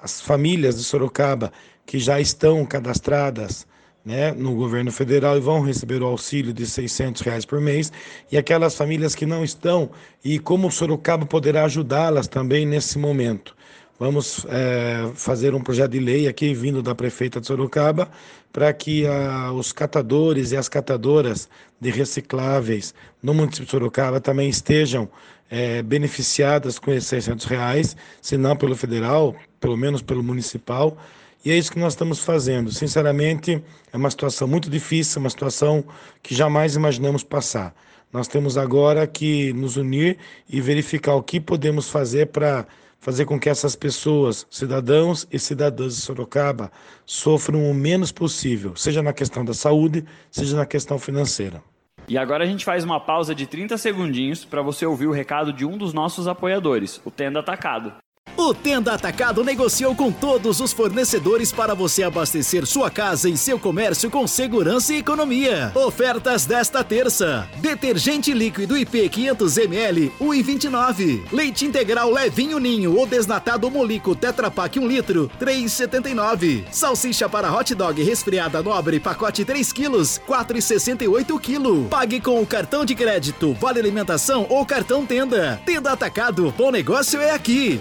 as 0.00 0.20
famílias 0.20 0.76
de 0.76 0.84
Sorocaba 0.84 1.52
que 1.84 1.98
já 1.98 2.20
estão 2.20 2.64
cadastradas 2.64 3.66
né, 4.04 4.32
no 4.32 4.54
governo 4.54 4.90
federal 4.90 5.36
e 5.36 5.40
vão 5.40 5.60
receber 5.60 6.02
o 6.02 6.06
auxílio 6.06 6.52
de 6.52 6.66
600 6.66 7.22
reais 7.22 7.44
por 7.44 7.60
mês, 7.60 7.92
e 8.30 8.36
aquelas 8.38 8.74
famílias 8.74 9.14
que 9.14 9.26
não 9.26 9.44
estão, 9.44 9.90
e 10.24 10.38
como 10.38 10.70
Sorocaba 10.70 11.26
poderá 11.26 11.64
ajudá-las 11.64 12.26
também 12.26 12.66
nesse 12.66 12.98
momento. 12.98 13.54
Vamos 13.98 14.46
é, 14.48 15.10
fazer 15.14 15.54
um 15.54 15.60
projeto 15.60 15.90
de 15.90 16.00
lei 16.00 16.26
aqui, 16.26 16.54
vindo 16.54 16.82
da 16.82 16.94
prefeita 16.94 17.38
de 17.38 17.46
Sorocaba, 17.46 18.10
para 18.50 18.72
que 18.72 19.06
a, 19.06 19.52
os 19.52 19.72
catadores 19.72 20.52
e 20.52 20.56
as 20.56 20.70
catadoras 20.70 21.50
de 21.78 21.90
recicláveis 21.90 22.94
no 23.22 23.34
município 23.34 23.66
de 23.66 23.70
Sorocaba 23.70 24.18
também 24.18 24.48
estejam 24.48 25.06
é, 25.50 25.82
beneficiadas 25.82 26.78
com 26.78 26.90
esses 26.90 27.10
600 27.10 27.44
reais, 27.44 27.96
se 28.22 28.38
não 28.38 28.56
pelo 28.56 28.74
federal, 28.74 29.36
pelo 29.60 29.76
menos 29.76 30.00
pelo 30.00 30.22
municipal, 30.22 30.96
e 31.44 31.50
é 31.50 31.56
isso 31.56 31.72
que 31.72 31.78
nós 31.78 31.94
estamos 31.94 32.20
fazendo. 32.20 32.70
Sinceramente, 32.70 33.62
é 33.92 33.96
uma 33.96 34.10
situação 34.10 34.46
muito 34.46 34.68
difícil, 34.68 35.20
uma 35.20 35.30
situação 35.30 35.84
que 36.22 36.34
jamais 36.34 36.76
imaginamos 36.76 37.24
passar. 37.24 37.74
Nós 38.12 38.28
temos 38.28 38.58
agora 38.58 39.06
que 39.06 39.52
nos 39.52 39.76
unir 39.76 40.18
e 40.48 40.60
verificar 40.60 41.14
o 41.14 41.22
que 41.22 41.40
podemos 41.40 41.88
fazer 41.88 42.26
para 42.26 42.66
fazer 42.98 43.24
com 43.24 43.40
que 43.40 43.48
essas 43.48 43.74
pessoas, 43.74 44.46
cidadãos 44.50 45.26
e 45.32 45.38
cidadãs 45.38 45.96
de 45.96 46.02
Sorocaba, 46.02 46.70
sofram 47.06 47.70
o 47.70 47.74
menos 47.74 48.12
possível, 48.12 48.76
seja 48.76 49.02
na 49.02 49.12
questão 49.12 49.44
da 49.44 49.54
saúde, 49.54 50.04
seja 50.30 50.56
na 50.56 50.66
questão 50.66 50.98
financeira. 50.98 51.62
E 52.08 52.18
agora 52.18 52.44
a 52.44 52.46
gente 52.46 52.64
faz 52.64 52.84
uma 52.84 53.00
pausa 53.00 53.34
de 53.34 53.46
30 53.46 53.78
segundinhos 53.78 54.44
para 54.44 54.60
você 54.60 54.84
ouvir 54.84 55.06
o 55.06 55.12
recado 55.12 55.52
de 55.52 55.64
um 55.64 55.78
dos 55.78 55.94
nossos 55.94 56.28
apoiadores, 56.28 57.00
o 57.04 57.10
Tenda 57.10 57.40
Atacado. 57.40 57.94
O 58.36 58.54
Tenda 58.54 58.94
Atacado 58.94 59.44
negociou 59.44 59.94
com 59.94 60.10
todos 60.10 60.60
os 60.60 60.72
fornecedores 60.72 61.52
para 61.52 61.74
você 61.74 62.02
abastecer 62.02 62.66
sua 62.66 62.90
casa 62.90 63.28
e 63.28 63.36
seu 63.36 63.58
comércio 63.58 64.10
com 64.10 64.26
segurança 64.26 64.94
e 64.94 64.98
economia. 64.98 65.72
Ofertas 65.74 66.46
desta 66.46 66.82
terça: 66.82 67.48
detergente 67.58 68.32
líquido 68.32 68.76
IP 68.76 69.08
500ml 69.08 70.10
1,29. 70.20 71.22
Leite 71.32 71.64
integral 71.64 72.10
levinho 72.10 72.58
ninho 72.58 72.96
ou 72.96 73.06
desnatado 73.06 73.70
molico 73.70 74.14
Tetra 74.14 74.50
Pak 74.50 74.78
1 74.78 74.86
litro 74.86 75.30
3,79. 75.40 76.64
Salsicha 76.70 77.28
para 77.28 77.52
hot 77.52 77.74
dog 77.74 78.02
resfriada 78.02 78.62
nobre 78.62 79.00
pacote 79.00 79.44
3 79.44 79.72
quilos 79.72 80.20
4,68 80.28 81.40
quilo. 81.40 81.88
Pague 81.88 82.20
com 82.20 82.40
o 82.40 82.46
cartão 82.46 82.84
de 82.84 82.94
crédito, 82.94 83.54
vale 83.54 83.80
alimentação 83.80 84.46
ou 84.48 84.64
cartão 84.64 85.04
Tenda. 85.04 85.60
Tenda 85.66 85.92
Atacado, 85.92 86.54
bom 86.56 86.70
negócio 86.70 87.20
é 87.20 87.32
aqui. 87.32 87.80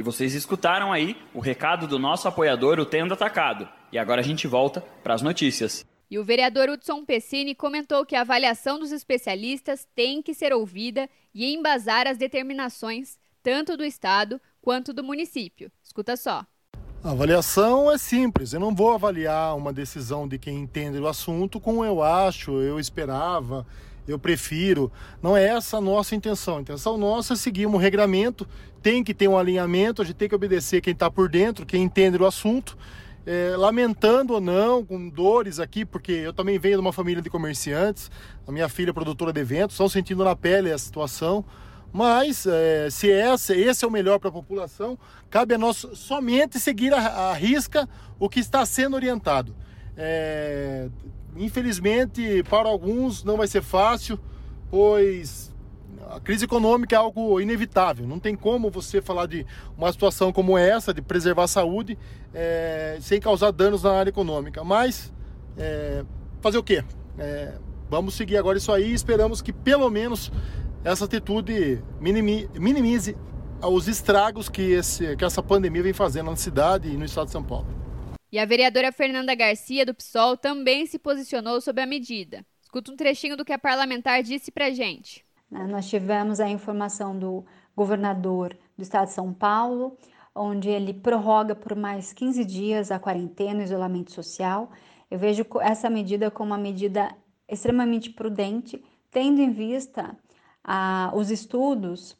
E 0.00 0.02
vocês 0.02 0.34
escutaram 0.34 0.90
aí 0.90 1.14
o 1.34 1.40
recado 1.40 1.86
do 1.86 1.98
nosso 1.98 2.26
apoiador, 2.26 2.80
o 2.80 2.86
Tenda 2.86 3.12
Atacado. 3.12 3.68
E 3.92 3.98
agora 3.98 4.22
a 4.22 4.24
gente 4.24 4.46
volta 4.46 4.80
para 5.02 5.12
as 5.12 5.20
notícias. 5.20 5.84
E 6.10 6.18
o 6.18 6.24
vereador 6.24 6.70
Hudson 6.70 7.04
Pessini 7.04 7.54
comentou 7.54 8.06
que 8.06 8.16
a 8.16 8.22
avaliação 8.22 8.78
dos 8.78 8.92
especialistas 8.92 9.86
tem 9.94 10.22
que 10.22 10.32
ser 10.32 10.54
ouvida 10.54 11.06
e 11.34 11.54
embasar 11.54 12.06
as 12.06 12.16
determinações 12.16 13.18
tanto 13.42 13.76
do 13.76 13.84
Estado 13.84 14.40
quanto 14.62 14.94
do 14.94 15.04
município. 15.04 15.70
Escuta 15.84 16.16
só. 16.16 16.46
A 17.04 17.10
avaliação 17.10 17.92
é 17.92 17.98
simples. 17.98 18.54
Eu 18.54 18.60
não 18.60 18.74
vou 18.74 18.94
avaliar 18.94 19.54
uma 19.54 19.70
decisão 19.70 20.26
de 20.26 20.38
quem 20.38 20.60
entende 20.60 20.98
o 20.98 21.08
assunto 21.08 21.60
como 21.60 21.84
eu 21.84 22.02
acho, 22.02 22.52
eu 22.52 22.80
esperava, 22.80 23.66
eu 24.10 24.18
prefiro. 24.18 24.90
Não 25.22 25.36
é 25.36 25.44
essa 25.48 25.78
a 25.78 25.80
nossa 25.80 26.14
intenção. 26.14 26.58
A 26.58 26.60
intenção 26.60 26.96
nossa 26.96 27.34
é 27.34 27.36
seguir 27.36 27.66
um 27.66 27.76
regramento, 27.76 28.46
tem 28.82 29.02
que 29.04 29.14
ter 29.14 29.28
um 29.28 29.38
alinhamento, 29.38 30.02
a 30.02 30.04
gente 30.04 30.16
tem 30.16 30.28
que 30.28 30.34
obedecer 30.34 30.80
quem 30.80 30.92
está 30.92 31.10
por 31.10 31.28
dentro, 31.28 31.66
quem 31.66 31.82
entende 31.82 32.16
o 32.16 32.26
assunto. 32.26 32.76
É, 33.26 33.54
lamentando 33.54 34.32
ou 34.32 34.40
não, 34.40 34.84
com 34.84 35.08
dores 35.08 35.60
aqui, 35.60 35.84
porque 35.84 36.10
eu 36.10 36.32
também 36.32 36.58
venho 36.58 36.76
de 36.76 36.80
uma 36.80 36.92
família 36.92 37.22
de 37.22 37.28
comerciantes, 37.28 38.10
a 38.48 38.50
minha 38.50 38.66
filha 38.66 38.90
é 38.90 38.92
produtora 38.94 39.30
de 39.30 39.40
eventos, 39.40 39.74
estão 39.74 39.90
sentindo 39.90 40.24
na 40.24 40.34
pele 40.34 40.72
a 40.72 40.78
situação. 40.78 41.44
Mas 41.92 42.46
é, 42.46 42.88
se 42.90 43.08
esse, 43.08 43.52
esse 43.54 43.84
é 43.84 43.88
o 43.88 43.90
melhor 43.90 44.18
para 44.18 44.30
a 44.30 44.32
população, 44.32 44.98
cabe 45.28 45.54
a 45.54 45.58
nós 45.58 45.86
somente 45.94 46.58
seguir 46.58 46.94
a, 46.94 47.30
a 47.30 47.34
risca 47.34 47.88
o 48.18 48.28
que 48.28 48.40
está 48.40 48.64
sendo 48.64 48.94
orientado. 48.94 49.54
É, 49.96 50.88
Infelizmente, 51.36 52.42
para 52.44 52.68
alguns 52.68 53.24
não 53.24 53.36
vai 53.36 53.46
ser 53.46 53.62
fácil, 53.62 54.18
pois 54.70 55.54
a 56.10 56.18
crise 56.18 56.44
econômica 56.44 56.96
é 56.96 56.98
algo 56.98 57.40
inevitável. 57.40 58.06
Não 58.06 58.18
tem 58.18 58.34
como 58.34 58.70
você 58.70 59.00
falar 59.00 59.26
de 59.26 59.46
uma 59.76 59.90
situação 59.92 60.32
como 60.32 60.58
essa, 60.58 60.92
de 60.92 61.00
preservar 61.00 61.44
a 61.44 61.48
saúde, 61.48 61.96
é, 62.34 62.98
sem 63.00 63.20
causar 63.20 63.52
danos 63.52 63.84
na 63.84 63.92
área 63.92 64.10
econômica. 64.10 64.64
Mas, 64.64 65.12
é, 65.56 66.04
fazer 66.40 66.58
o 66.58 66.62
quê? 66.62 66.84
É, 67.18 67.54
vamos 67.88 68.14
seguir 68.14 68.36
agora 68.36 68.58
isso 68.58 68.72
aí 68.72 68.90
e 68.90 68.94
esperamos 68.94 69.40
que 69.40 69.52
pelo 69.52 69.88
menos 69.88 70.32
essa 70.82 71.04
atitude 71.04 71.82
minimize 72.00 73.16
os 73.62 73.88
estragos 73.88 74.48
que, 74.48 74.62
esse, 74.62 75.16
que 75.16 75.24
essa 75.24 75.42
pandemia 75.42 75.82
vem 75.82 75.92
fazendo 75.92 76.30
na 76.30 76.36
cidade 76.36 76.88
e 76.88 76.96
no 76.96 77.04
estado 77.04 77.26
de 77.26 77.32
São 77.32 77.42
Paulo. 77.42 77.66
E 78.32 78.38
a 78.38 78.44
vereadora 78.44 78.92
Fernanda 78.92 79.34
Garcia, 79.34 79.84
do 79.84 79.94
PSOL, 79.94 80.36
também 80.36 80.86
se 80.86 80.98
posicionou 80.98 81.60
sobre 81.60 81.82
a 81.82 81.86
medida. 81.86 82.46
Escuta 82.62 82.92
um 82.92 82.96
trechinho 82.96 83.36
do 83.36 83.44
que 83.44 83.52
a 83.52 83.58
parlamentar 83.58 84.22
disse 84.22 84.52
para 84.52 84.70
gente. 84.70 85.24
Né, 85.50 85.66
nós 85.66 85.88
tivemos 85.88 86.38
a 86.38 86.48
informação 86.48 87.18
do 87.18 87.44
governador 87.74 88.56
do 88.76 88.82
estado 88.82 89.08
de 89.08 89.14
São 89.14 89.32
Paulo, 89.34 89.98
onde 90.32 90.68
ele 90.68 90.94
prorroga 90.94 91.56
por 91.56 91.74
mais 91.74 92.12
15 92.12 92.44
dias 92.44 92.92
a 92.92 93.00
quarentena 93.00 93.60
o 93.60 93.64
isolamento 93.64 94.12
social. 94.12 94.70
Eu 95.10 95.18
vejo 95.18 95.44
essa 95.60 95.90
medida 95.90 96.30
como 96.30 96.52
uma 96.52 96.58
medida 96.58 97.12
extremamente 97.48 98.10
prudente, 98.10 98.80
tendo 99.10 99.40
em 99.40 99.50
vista 99.50 100.16
ah, 100.62 101.10
os 101.14 101.32
estudos 101.32 102.16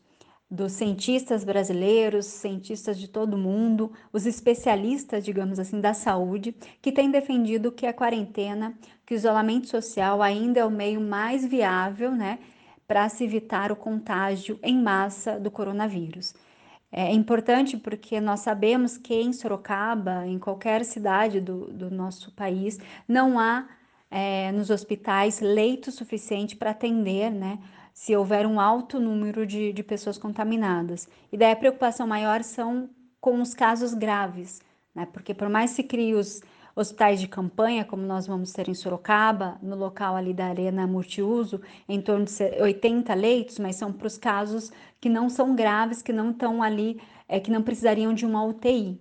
dos 0.50 0.72
cientistas 0.72 1.44
brasileiros, 1.44 2.26
cientistas 2.26 2.98
de 2.98 3.06
todo 3.06 3.38
mundo, 3.38 3.92
os 4.12 4.26
especialistas, 4.26 5.24
digamos 5.24 5.60
assim, 5.60 5.80
da 5.80 5.94
saúde, 5.94 6.54
que 6.82 6.90
têm 6.90 7.10
defendido 7.10 7.70
que 7.70 7.86
a 7.86 7.92
quarentena, 7.92 8.74
que 9.06 9.14
o 9.14 9.16
isolamento 9.16 9.68
social 9.68 10.20
ainda 10.20 10.60
é 10.60 10.64
o 10.64 10.70
meio 10.70 11.00
mais 11.00 11.46
viável, 11.46 12.10
né, 12.10 12.40
para 12.86 13.08
se 13.08 13.22
evitar 13.22 13.70
o 13.70 13.76
contágio 13.76 14.58
em 14.60 14.76
massa 14.82 15.38
do 15.38 15.50
coronavírus. 15.50 16.34
É 16.90 17.12
importante 17.12 17.76
porque 17.76 18.20
nós 18.20 18.40
sabemos 18.40 18.98
que 18.98 19.14
em 19.14 19.32
Sorocaba, 19.32 20.26
em 20.26 20.40
qualquer 20.40 20.84
cidade 20.84 21.40
do, 21.40 21.72
do 21.72 21.88
nosso 21.88 22.32
país, 22.32 22.80
não 23.06 23.38
há 23.38 23.68
é, 24.10 24.50
nos 24.50 24.70
hospitais 24.70 25.40
leito 25.40 25.92
suficiente 25.92 26.56
para 26.56 26.70
atender, 26.70 27.30
né, 27.30 27.60
se 27.92 28.14
houver 28.16 28.46
um 28.46 28.60
alto 28.60 28.98
número 28.98 29.46
de, 29.46 29.72
de 29.72 29.82
pessoas 29.82 30.18
contaminadas. 30.18 31.08
E 31.32 31.36
daí 31.36 31.52
a 31.52 31.56
preocupação 31.56 32.06
maior 32.06 32.42
são 32.42 32.88
com 33.20 33.40
os 33.40 33.54
casos 33.54 33.92
graves, 33.94 34.60
né? 34.94 35.06
Porque 35.12 35.34
por 35.34 35.48
mais 35.48 35.70
se 35.70 35.82
crie 35.82 36.14
os 36.14 36.40
hospitais 36.74 37.20
de 37.20 37.28
campanha, 37.28 37.84
como 37.84 38.02
nós 38.02 38.26
vamos 38.26 38.52
ter 38.52 38.68
em 38.68 38.74
Sorocaba, 38.74 39.58
no 39.62 39.76
local 39.76 40.16
ali 40.16 40.32
da 40.32 40.46
Arena 40.46 40.86
Multiuso, 40.86 41.60
em 41.88 42.00
torno 42.00 42.24
de 42.24 42.62
80 42.62 43.12
leitos, 43.14 43.58
mas 43.58 43.76
são 43.76 43.92
para 43.92 44.06
os 44.06 44.16
casos 44.16 44.72
que 45.00 45.08
não 45.08 45.28
são 45.28 45.54
graves, 45.54 46.00
que 46.00 46.12
não 46.12 46.30
estão 46.30 46.62
ali, 46.62 47.00
é, 47.28 47.38
que 47.40 47.50
não 47.50 47.62
precisariam 47.62 48.14
de 48.14 48.24
uma 48.24 48.44
UTI. 48.44 48.98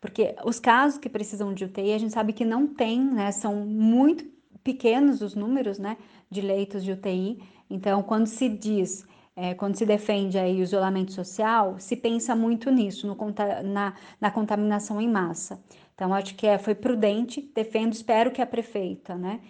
Porque 0.00 0.36
os 0.44 0.60
casos 0.60 0.98
que 0.98 1.08
precisam 1.08 1.54
de 1.54 1.64
UTI, 1.64 1.92
a 1.92 1.98
gente 1.98 2.12
sabe 2.12 2.32
que 2.32 2.44
não 2.44 2.66
tem, 2.66 3.00
né? 3.00 3.32
São 3.32 3.54
muito 3.56 4.24
pequenos 4.62 5.22
os 5.22 5.34
números 5.36 5.78
né, 5.78 5.96
de 6.28 6.40
leitos 6.40 6.82
de 6.82 6.90
UTI. 6.90 7.38
Então, 7.68 8.02
quando 8.02 8.26
se 8.26 8.48
diz, 8.48 9.06
é, 9.34 9.54
quando 9.54 9.76
se 9.76 9.84
defende 9.84 10.38
aí 10.38 10.60
o 10.60 10.62
isolamento 10.62 11.12
social, 11.12 11.76
se 11.78 11.96
pensa 11.96 12.34
muito 12.34 12.70
nisso, 12.70 13.06
no, 13.06 13.16
na, 13.64 13.94
na 14.20 14.30
contaminação 14.30 15.00
em 15.00 15.08
massa. 15.08 15.60
Então, 15.94 16.14
acho 16.14 16.34
que 16.34 16.46
é, 16.46 16.58
foi 16.58 16.74
prudente, 16.74 17.50
defendo, 17.54 17.92
espero 17.92 18.30
que 18.30 18.42
a 18.42 18.46
prefeita, 18.46 19.14
né, 19.14 19.40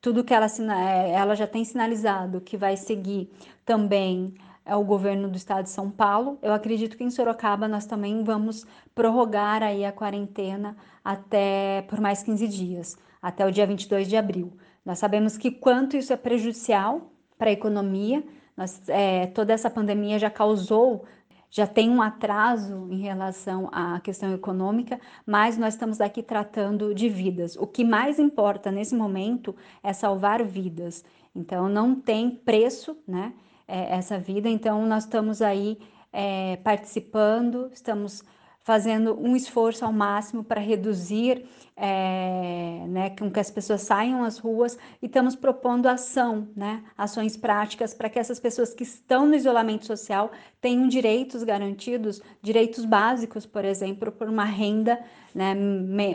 tudo 0.00 0.24
que 0.24 0.32
ela, 0.32 0.46
é, 0.46 1.10
ela 1.12 1.34
já 1.34 1.46
tem 1.46 1.64
sinalizado 1.64 2.40
que 2.40 2.56
vai 2.56 2.76
seguir 2.76 3.30
também 3.64 4.34
é 4.66 4.74
o 4.74 4.84
governo 4.84 5.28
do 5.28 5.36
estado 5.36 5.62
de 5.64 5.70
São 5.70 5.90
Paulo. 5.90 6.38
Eu 6.42 6.52
acredito 6.52 6.96
que 6.96 7.04
em 7.04 7.10
Sorocaba 7.10 7.68
nós 7.68 7.86
também 7.86 8.24
vamos 8.24 8.66
prorrogar 8.94 9.62
aí 9.62 9.84
a 9.84 9.92
quarentena 9.92 10.76
até 11.04 11.82
por 11.88 12.00
mais 12.00 12.22
15 12.22 12.48
dias, 12.48 12.98
até 13.22 13.46
o 13.46 13.52
dia 13.52 13.66
22 13.66 14.08
de 14.08 14.16
abril. 14.16 14.52
Nós 14.84 14.98
sabemos 14.98 15.38
que 15.38 15.52
quanto 15.52 15.96
isso 15.96 16.12
é 16.12 16.16
prejudicial 16.16 17.12
para 17.38 17.50
a 17.50 17.52
economia, 17.52 18.24
nós, 18.56 18.88
é, 18.88 19.26
toda 19.28 19.52
essa 19.52 19.68
pandemia 19.70 20.18
já 20.18 20.30
causou, 20.30 21.04
já 21.50 21.66
tem 21.66 21.88
um 21.90 22.02
atraso 22.02 22.88
em 22.90 23.00
relação 23.00 23.68
à 23.72 24.00
questão 24.00 24.32
econômica, 24.34 25.00
mas 25.24 25.56
nós 25.56 25.74
estamos 25.74 26.00
aqui 26.00 26.22
tratando 26.22 26.94
de 26.94 27.08
vidas. 27.08 27.56
O 27.56 27.66
que 27.66 27.84
mais 27.84 28.18
importa 28.18 28.70
nesse 28.70 28.94
momento 28.94 29.54
é 29.82 29.92
salvar 29.92 30.42
vidas. 30.42 31.04
Então, 31.34 31.68
não 31.68 31.94
tem 31.94 32.30
preço, 32.30 32.96
né? 33.06 33.32
é, 33.68 33.96
essa 33.96 34.18
vida. 34.18 34.48
Então, 34.48 34.86
nós 34.86 35.04
estamos 35.04 35.42
aí 35.42 35.78
é, 36.12 36.56
participando, 36.56 37.70
estamos 37.72 38.22
fazendo 38.66 39.16
um 39.16 39.36
esforço 39.36 39.84
ao 39.84 39.92
máximo 39.92 40.42
para 40.42 40.60
reduzir, 40.60 41.44
é, 41.76 42.84
né, 42.88 43.10
com 43.10 43.30
que 43.30 43.38
as 43.38 43.48
pessoas 43.48 43.82
saiam 43.82 44.24
às 44.24 44.38
ruas 44.38 44.76
e 45.00 45.06
estamos 45.06 45.36
propondo 45.36 45.86
ação, 45.86 46.48
né, 46.56 46.82
ações 46.98 47.36
práticas 47.36 47.94
para 47.94 48.10
que 48.10 48.18
essas 48.18 48.40
pessoas 48.40 48.74
que 48.74 48.82
estão 48.82 49.24
no 49.24 49.36
isolamento 49.36 49.86
social 49.86 50.32
tenham 50.60 50.88
direitos 50.88 51.44
garantidos, 51.44 52.20
direitos 52.42 52.84
básicos, 52.84 53.46
por 53.46 53.64
exemplo, 53.64 54.10
por 54.10 54.28
uma 54.28 54.44
renda, 54.44 54.98
né, 55.32 55.54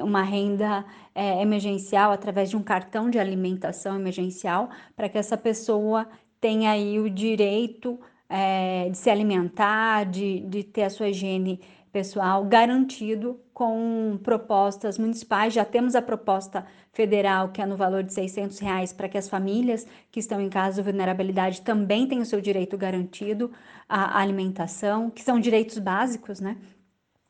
uma 0.04 0.22
renda 0.22 0.84
é, 1.16 1.42
emergencial 1.42 2.12
através 2.12 2.50
de 2.50 2.58
um 2.58 2.64
cartão 2.64 3.10
de 3.10 3.18
alimentação 3.18 3.96
emergencial, 3.96 4.70
para 4.94 5.08
que 5.08 5.18
essa 5.18 5.38
pessoa 5.38 6.06
tem 6.42 6.68
aí 6.68 7.00
o 7.00 7.10
direito 7.10 7.98
é, 8.28 8.90
de 8.90 8.98
se 8.98 9.10
alimentar, 9.10 10.06
de, 10.06 10.42
de 10.42 10.64
ter 10.64 10.84
a 10.84 10.90
sua 10.90 11.08
higiene 11.08 11.62
pessoal 11.92 12.46
garantido 12.46 13.40
com 13.54 14.20
propostas 14.24 14.98
municipais. 14.98 15.54
Já 15.54 15.66
temos 15.66 15.96
a 15.96 16.02
proposta 16.02 16.66
federal, 16.94 17.50
que 17.50 17.62
é 17.62 17.66
no 17.66 17.76
valor 17.76 18.04
de 18.04 18.14
600 18.14 18.60
reais, 18.60 18.94
para 18.94 19.10
que 19.10 19.18
as 19.18 19.30
famílias 19.30 19.86
que 20.12 20.20
estão 20.20 20.40
em 20.40 20.50
caso 20.50 20.78
de 20.78 20.90
vulnerabilidade 20.90 21.62
também 21.62 22.08
tenham 22.08 22.24
o 22.24 22.26
seu 22.26 22.42
direito 22.42 22.78
garantido 22.78 23.52
à 23.88 24.20
alimentação, 24.20 25.10
que 25.10 25.22
são 25.22 25.40
direitos 25.40 25.78
básicos, 25.78 26.40
né? 26.40 26.58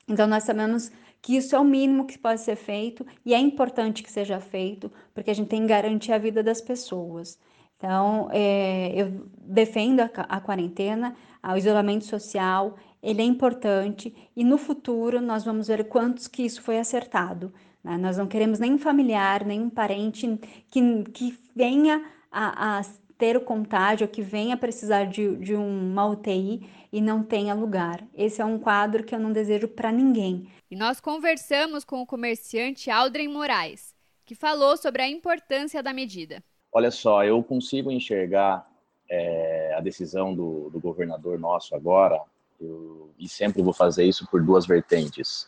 Então, 0.07 0.27
nós 0.27 0.43
sabemos 0.43 0.91
que 1.21 1.35
isso 1.35 1.55
é 1.55 1.59
o 1.59 1.63
mínimo 1.63 2.05
que 2.05 2.17
pode 2.17 2.41
ser 2.41 2.55
feito 2.55 3.05
e 3.25 3.33
é 3.33 3.39
importante 3.39 4.03
que 4.03 4.11
seja 4.11 4.39
feito, 4.39 4.91
porque 5.13 5.31
a 5.31 5.33
gente 5.33 5.47
tem 5.47 5.61
que 5.61 5.67
garantir 5.67 6.11
a 6.11 6.17
vida 6.17 6.41
das 6.43 6.59
pessoas. 6.59 7.39
Então, 7.77 8.29
é, 8.31 8.91
eu 8.95 9.27
defendo 9.37 10.01
a, 10.01 10.09
a 10.29 10.39
quarentena, 10.39 11.15
o 11.43 11.57
isolamento 11.57 12.05
social, 12.05 12.75
ele 13.01 13.21
é 13.21 13.25
importante 13.25 14.13
e 14.35 14.43
no 14.43 14.57
futuro 14.57 15.21
nós 15.21 15.43
vamos 15.43 15.67
ver 15.67 15.85
quantos 15.85 16.27
que 16.27 16.43
isso 16.43 16.61
foi 16.61 16.79
acertado. 16.79 17.53
Né? 17.83 17.97
Nós 17.97 18.17
não 18.17 18.27
queremos 18.27 18.59
nenhum 18.59 18.77
familiar, 18.77 19.45
nenhum 19.45 19.69
parente 19.69 20.39
que, 20.69 21.03
que 21.13 21.37
venha 21.55 22.05
a, 22.31 22.79
a 22.79 22.81
ter 23.17 23.37
o 23.37 23.41
contágio, 23.41 24.07
que 24.07 24.21
venha 24.21 24.57
precisar 24.57 25.05
de, 25.05 25.35
de 25.37 25.55
uma 25.55 26.07
UTI 26.07 26.67
e 26.91 26.99
não 26.99 27.23
tenha 27.23 27.53
lugar. 27.53 28.03
Esse 28.15 28.41
é 28.41 28.45
um 28.45 28.57
quadro 28.57 29.03
que 29.03 29.13
eu 29.13 29.19
não 29.19 29.31
desejo 29.31 29.67
para 29.67 29.91
ninguém. 29.91 30.47
E 30.69 30.75
nós 30.75 30.99
conversamos 30.99 31.83
com 31.83 32.01
o 32.01 32.05
comerciante 32.05 32.89
Aldrin 32.89 33.27
Moraes, 33.27 33.93
que 34.25 34.35
falou 34.35 34.75
sobre 34.77 35.01
a 35.01 35.07
importância 35.07 35.83
da 35.83 35.93
medida. 35.93 36.43
Olha 36.71 36.89
só, 36.89 37.23
eu 37.23 37.43
consigo 37.43 37.91
enxergar 37.91 38.67
é, 39.09 39.73
a 39.75 39.81
decisão 39.81 40.33
do, 40.33 40.69
do, 40.69 40.79
governador 40.79 41.37
nosso 41.37 41.75
agora, 41.75 42.21
eu, 42.63 43.13
e 43.17 43.27
sempre 43.27 43.61
vou 43.61 43.73
fazer 43.73 44.05
isso 44.05 44.27
por 44.29 44.43
duas 44.43 44.65
vertentes. 44.65 45.47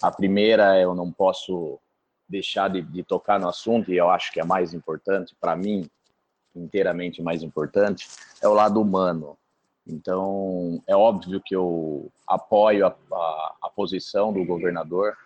A 0.00 0.10
primeira, 0.10 0.80
eu 0.80 0.94
não 0.94 1.10
posso 1.12 1.78
deixar 2.28 2.68
de, 2.68 2.82
de 2.82 3.02
tocar 3.02 3.38
no 3.38 3.48
assunto, 3.48 3.92
e 3.92 3.96
eu 3.96 4.08
acho 4.08 4.32
que 4.32 4.40
é 4.40 4.44
mais 4.44 4.72
importante, 4.72 5.36
para 5.40 5.54
mim, 5.54 5.88
inteiramente 6.54 7.22
mais 7.22 7.42
importante, 7.42 8.08
é 8.40 8.48
o 8.48 8.54
lado 8.54 8.80
humano. 8.80 9.36
Então, 9.86 10.82
é 10.86 10.94
óbvio 10.94 11.42
que 11.44 11.54
eu 11.54 12.10
apoio 12.26 12.86
a, 12.86 12.96
a, 13.12 13.54
a 13.64 13.70
posição 13.70 14.32
do 14.32 14.44
governador 14.44 15.16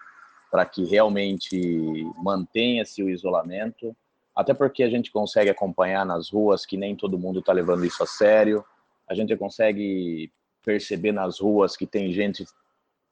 para 0.50 0.64
que 0.64 0.84
realmente 0.84 2.10
mantenha-se 2.16 3.02
o 3.02 3.10
isolamento, 3.10 3.94
até 4.34 4.54
porque 4.54 4.82
a 4.82 4.90
gente 4.90 5.10
consegue 5.10 5.50
acompanhar 5.50 6.04
nas 6.06 6.30
ruas 6.30 6.64
que 6.64 6.76
nem 6.76 6.96
todo 6.96 7.18
mundo 7.18 7.40
está 7.40 7.52
levando 7.52 7.84
isso 7.84 8.02
a 8.02 8.06
sério, 8.06 8.64
a 9.08 9.14
gente 9.14 9.36
consegue 9.36 10.32
perceber 10.66 11.12
nas 11.12 11.38
ruas 11.38 11.76
que 11.76 11.86
tem 11.86 12.12
gente 12.12 12.44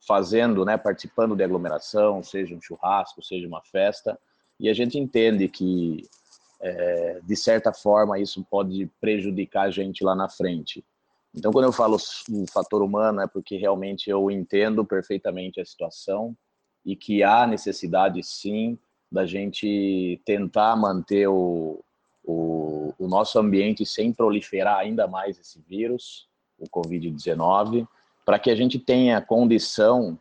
fazendo, 0.06 0.64
né, 0.64 0.76
participando 0.76 1.36
de 1.36 1.44
aglomeração, 1.44 2.20
seja 2.20 2.54
um 2.54 2.60
churrasco, 2.60 3.22
seja 3.22 3.46
uma 3.46 3.62
festa, 3.62 4.18
e 4.58 4.68
a 4.68 4.74
gente 4.74 4.98
entende 4.98 5.48
que, 5.48 6.02
é, 6.60 7.20
de 7.22 7.36
certa 7.36 7.72
forma, 7.72 8.18
isso 8.18 8.44
pode 8.50 8.90
prejudicar 9.00 9.68
a 9.68 9.70
gente 9.70 10.04
lá 10.04 10.14
na 10.14 10.28
frente. 10.28 10.84
Então, 11.34 11.52
quando 11.52 11.66
eu 11.66 11.72
falo 11.72 11.96
o 11.96 12.46
fator 12.52 12.82
humano, 12.82 13.20
é 13.20 13.26
porque 13.26 13.56
realmente 13.56 14.10
eu 14.10 14.30
entendo 14.30 14.84
perfeitamente 14.84 15.60
a 15.60 15.64
situação 15.64 16.36
e 16.84 16.94
que 16.94 17.22
há 17.22 17.46
necessidade, 17.46 18.22
sim, 18.22 18.78
da 19.10 19.24
gente 19.24 20.20
tentar 20.24 20.76
manter 20.76 21.28
o, 21.28 21.82
o, 22.24 22.92
o 22.98 23.08
nosso 23.08 23.38
ambiente 23.38 23.86
sem 23.86 24.12
proliferar 24.12 24.78
ainda 24.78 25.06
mais 25.06 25.38
esse 25.38 25.60
vírus, 25.68 26.28
o 26.64 26.68
Covid-19, 26.68 27.86
para 28.24 28.38
que 28.38 28.50
a 28.50 28.56
gente 28.56 28.78
tenha 28.78 29.20
condição 29.20 30.18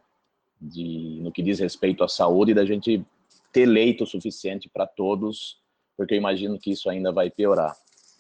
de, 0.60 1.20
no 1.22 1.32
que 1.32 1.42
diz 1.42 1.60
respeito 1.60 2.04
à 2.04 2.08
saúde, 2.08 2.54
da 2.54 2.66
gente 2.66 3.06
ter 3.52 3.66
leito 3.66 4.06
suficiente 4.06 4.70
para 4.70 4.88
todos, 4.88 5.60
porque 5.96 6.14
eu 6.14 6.18
imagino 6.18 6.60
que 6.60 6.72
isso 6.72 6.90
ainda 6.90 7.12
vai 7.12 7.30
piorar. 7.30 7.76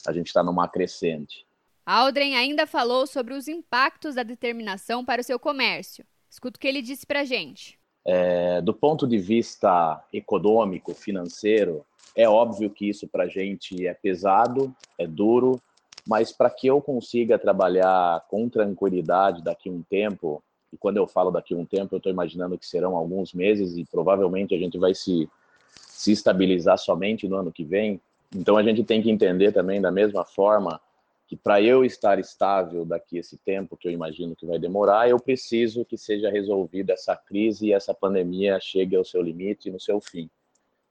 A 0.06 0.12
gente 0.12 0.28
está 0.28 0.44
numa 0.44 0.68
crescente. 0.68 1.46
Aldrin 1.86 2.36
ainda 2.36 2.66
falou 2.66 3.06
sobre 3.08 3.34
os 3.34 3.48
impactos 3.48 4.16
da 4.16 4.24
determinação 4.24 5.04
para 5.04 5.22
o 5.22 5.24
seu 5.24 5.40
comércio. 5.40 6.06
Escuta 6.30 6.58
o 6.58 6.60
que 6.60 6.68
ele 6.68 6.82
disse 6.82 7.06
para 7.06 7.22
a 7.22 7.26
gente. 7.26 7.78
É, 8.06 8.62
do 8.62 8.74
ponto 8.74 9.08
de 9.08 9.18
vista 9.18 10.04
econômico, 10.12 10.94
financeiro, 10.94 11.86
é 12.16 12.28
óbvio 12.28 12.70
que 12.70 12.90
isso 12.90 13.08
para 13.08 13.24
a 13.24 13.28
gente 13.28 13.88
é 13.88 13.94
pesado, 13.94 14.76
é 14.98 15.08
duro, 15.08 15.62
mas 16.08 16.32
para 16.32 16.50
que 16.50 16.68
eu 16.68 16.82
consiga 16.82 17.40
trabalhar 17.40 18.26
com 18.30 18.50
tranquilidade 18.50 19.44
daqui 19.44 19.70
a 19.70 19.72
um 19.72 19.82
tempo, 19.82 20.44
e 20.72 20.78
quando 20.78 20.98
eu 20.98 21.08
falo 21.08 21.32
daqui 21.32 21.54
a 21.54 21.58
um 21.58 21.66
tempo, 21.66 21.96
eu 21.96 21.98
estou 21.98 22.12
imaginando 22.12 22.58
que 22.58 22.66
serão 22.66 22.96
alguns 22.96 23.34
meses 23.34 23.78
e 23.78 23.86
provavelmente 23.86 24.54
a 24.54 24.58
gente 24.58 24.78
vai 24.78 24.94
se, 24.94 25.30
se 25.76 26.12
estabilizar 26.12 26.78
somente 26.78 27.28
no 27.28 27.38
ano 27.38 27.52
que 27.52 27.64
vem. 27.64 28.02
Então 28.36 28.58
a 28.58 28.64
gente 28.64 28.84
tem 28.84 29.02
que 29.02 29.10
entender 29.10 29.52
também, 29.52 29.80
da 29.80 29.92
mesma 29.92 30.26
forma, 30.26 30.82
que 31.28 31.38
para 31.38 31.62
eu 31.62 31.86
estar 31.86 32.20
estável 32.20 32.86
daqui 32.86 33.18
a 33.18 33.20
esse 33.22 33.38
tempo, 33.38 33.78
que 33.78 33.88
eu 33.88 33.92
imagino 33.92 34.36
que 34.36 34.46
vai 34.46 34.60
demorar, 34.60 35.10
eu 35.10 35.20
preciso 35.20 35.86
que 35.86 35.98
seja 35.98 36.30
resolvida 36.30 36.94
essa 36.94 37.16
crise 37.16 37.68
e 37.68 37.74
essa 37.74 37.94
pandemia 37.94 38.60
chegue 38.60 38.96
ao 38.96 39.06
seu 39.06 39.22
limite 39.22 39.72
no 39.72 39.80
seu 39.80 40.02
fim. 40.02 40.30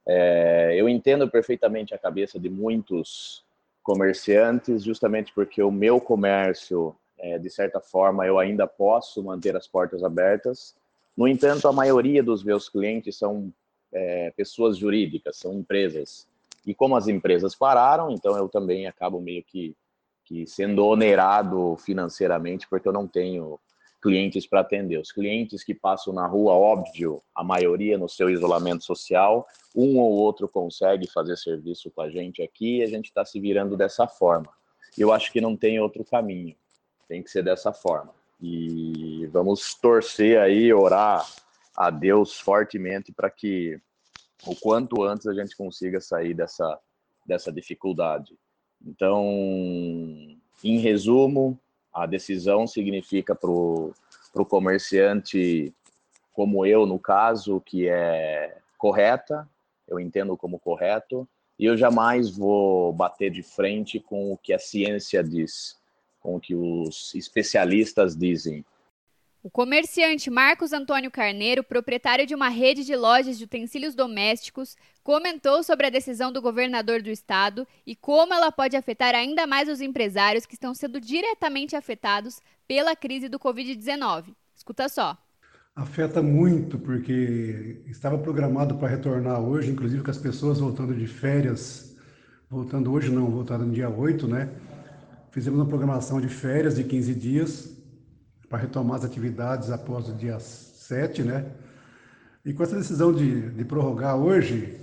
É, 0.07 0.75
eu 0.77 0.89
entendo 0.89 1.29
perfeitamente 1.29 1.95
a 1.95 1.99
cabeça 1.99 2.39
de 2.39 2.49
muitos 2.49 3.42
comerciantes, 3.83 4.83
justamente 4.83 5.33
porque 5.35 5.63
o 5.63 5.71
meu 5.71 6.01
comércio, 6.01 6.95
é, 7.19 7.39
de 7.39 7.51
certa 7.51 7.81
forma, 7.81 8.27
eu 8.27 8.39
ainda 8.39 8.67
posso 8.67 9.23
manter 9.23 9.57
as 9.57 9.67
portas 9.67 10.03
abertas. 10.03 10.75
No 11.17 11.27
entanto, 11.27 11.69
a 11.69 11.73
maioria 11.73 12.23
dos 12.23 12.43
meus 12.43 12.69
clientes 12.69 13.17
são 13.17 13.53
é, 13.93 14.31
pessoas 14.37 14.79
jurídicas, 14.79 15.37
são 15.37 15.55
empresas. 15.55 16.27
E 16.65 16.75
como 16.75 16.97
as 16.97 17.09
empresas 17.09 17.55
pararam, 17.55 18.11
então 18.11 18.37
eu 18.37 18.49
também 18.49 18.87
acabo 18.87 19.21
meio 19.21 19.43
que 19.43 19.77
que 20.25 20.47
sendo 20.47 20.87
onerado 20.87 21.77
financeiramente 21.77 22.69
porque 22.69 22.89
eu 22.89 22.93
não 22.93 23.07
tenho 23.07 23.59
clientes 24.03 24.47
para 24.47 24.61
atender. 24.61 24.99
Os 24.99 25.13
clientes 25.13 25.63
que 25.63 25.75
passam 25.75 26.13
na 26.13 26.27
rua, 26.27 26.53
óbvio, 26.53 27.23
a 27.35 27.45
maioria 27.45 27.97
no 27.97 28.09
seu 28.09 28.29
isolamento 28.29 28.85
social, 28.85 29.47
um 29.75 29.99
ou 29.99 30.11
outro 30.11 30.49
consegue 30.49 31.09
fazer 31.09 31.37
serviço 31.37 31.91
com 31.91 32.03
a 32.03 32.11
gente 32.11 32.43
aqui 32.43 32.79
e 32.79 32.83
a 32.83 32.89
gente 32.89 33.07
está 33.07 33.25
se 33.25 33.39
virando 33.39 33.77
dessa 33.77 34.07
forma. 34.09 34.53
Eu 34.99 35.13
acho 35.13 35.33
que 35.33 35.41
não 35.41 35.57
tem 35.57 35.81
outro 35.81 36.05
caminho, 36.05 36.57
tem 37.09 37.23
que 37.23 37.31
ser 37.31 37.45
dessa 37.45 37.73
forma. 37.73 38.13
E 38.41 39.27
vamos 39.33 39.75
torcer 39.75 40.39
aí, 40.41 40.73
orar 40.73 41.25
a 41.77 41.89
Deus 41.89 42.41
fortemente 42.41 43.13
para 43.13 43.31
que 43.31 43.81
o 44.45 44.57
quanto 44.57 45.05
antes 45.05 45.27
a 45.29 45.33
gente 45.33 45.57
consiga 45.57 46.01
sair 46.01 46.35
dessa 46.35 46.79
dessa 47.25 47.53
dificuldade. 47.53 48.37
Então, 48.85 49.25
em 50.65 50.79
resumo, 50.79 51.59
a 51.93 52.07
decisão 52.07 52.67
significa 52.67 53.35
para 53.35 53.51
o 53.51 53.95
comerciante, 54.49 55.73
como 56.33 56.65
eu 56.65 56.87
no 56.87 56.99
caso, 56.99 57.61
que 57.61 57.89
é 57.89 58.57
correta, 58.79 59.49
eu 59.87 60.01
entendo 60.01 60.37
como 60.37 60.59
correto, 60.59 61.29
e 61.59 61.67
eu 61.67 61.77
jamais 61.77 62.31
vou 62.31 62.93
bater 62.93 63.31
de 63.31 63.43
frente 63.43 64.01
com 64.01 64.33
o 64.33 64.39
que 64.39 64.53
a 64.53 64.59
ciência 64.59 65.23
diz, 65.23 65.79
com 66.21 66.37
o 66.37 66.41
que 66.41 66.55
os 66.55 67.15
especialistas 67.15 68.17
dizem. 68.17 68.65
O 69.43 69.51
comerciante 69.51 70.31
Marcos 70.31 70.73
Antônio 70.73 71.11
Carneiro, 71.11 71.65
proprietário 71.65 72.25
de 72.25 72.35
uma 72.35 72.49
rede 72.49 72.85
de 72.85 72.95
lojas 72.95 73.37
de 73.37 73.45
utensílios 73.45 73.95
domésticos, 73.95 74.77
comentou 75.03 75.63
sobre 75.63 75.87
a 75.87 75.91
decisão 75.91 76.33
do 76.33 76.41
governador 76.41 77.03
do 77.03 77.11
estado 77.11 77.67
e 77.87 77.95
como 77.97 78.33
ela 78.33 78.53
pode 78.53 78.77
afetar 78.77 79.15
ainda 79.15 79.47
mais 79.47 79.69
os 79.69 79.81
empresários 79.81 80.47
que 80.47 80.55
estão 80.55 80.75
sendo 80.75 81.01
diretamente 81.01 81.75
afetados 81.77 82.41
pela 82.67 82.95
crise 82.95 83.29
do 83.29 83.39
Covid-19. 83.39 84.35
Escuta 84.55 84.89
só. 84.89 85.19
Afeta 85.75 86.23
muito, 86.23 86.79
porque 86.79 87.83
estava 87.87 88.19
programado 88.19 88.77
para 88.77 88.89
retornar 88.89 89.41
hoje, 89.41 89.71
inclusive 89.71 90.03
com 90.03 90.11
as 90.11 90.19
pessoas 90.19 90.61
voltando 90.61 90.95
de 90.95 91.07
férias, 91.07 91.97
voltando 92.51 92.93
hoje 92.93 93.11
não, 93.11 93.31
voltando 93.31 93.65
no 93.65 93.73
dia 93.73 93.89
8, 93.89 94.29
né? 94.29 94.51
Fizemos 95.31 95.59
uma 95.59 95.67
programação 95.67 96.21
de 96.21 96.29
férias 96.29 96.77
de 96.77 96.85
15 96.85 97.15
dias, 97.15 97.73
para 98.53 98.59
retomar 98.59 98.99
as 98.99 99.05
atividades 99.07 99.71
após 99.71 100.11
o 100.11 100.13
dia 100.13 100.39
7, 100.39 101.23
né? 101.23 101.47
E 102.45 102.53
com 102.53 102.63
essa 102.63 102.77
decisão 102.77 103.11
de, 103.11 103.49
de 103.49 103.65
prorrogar 103.65 104.15
hoje, 104.15 104.77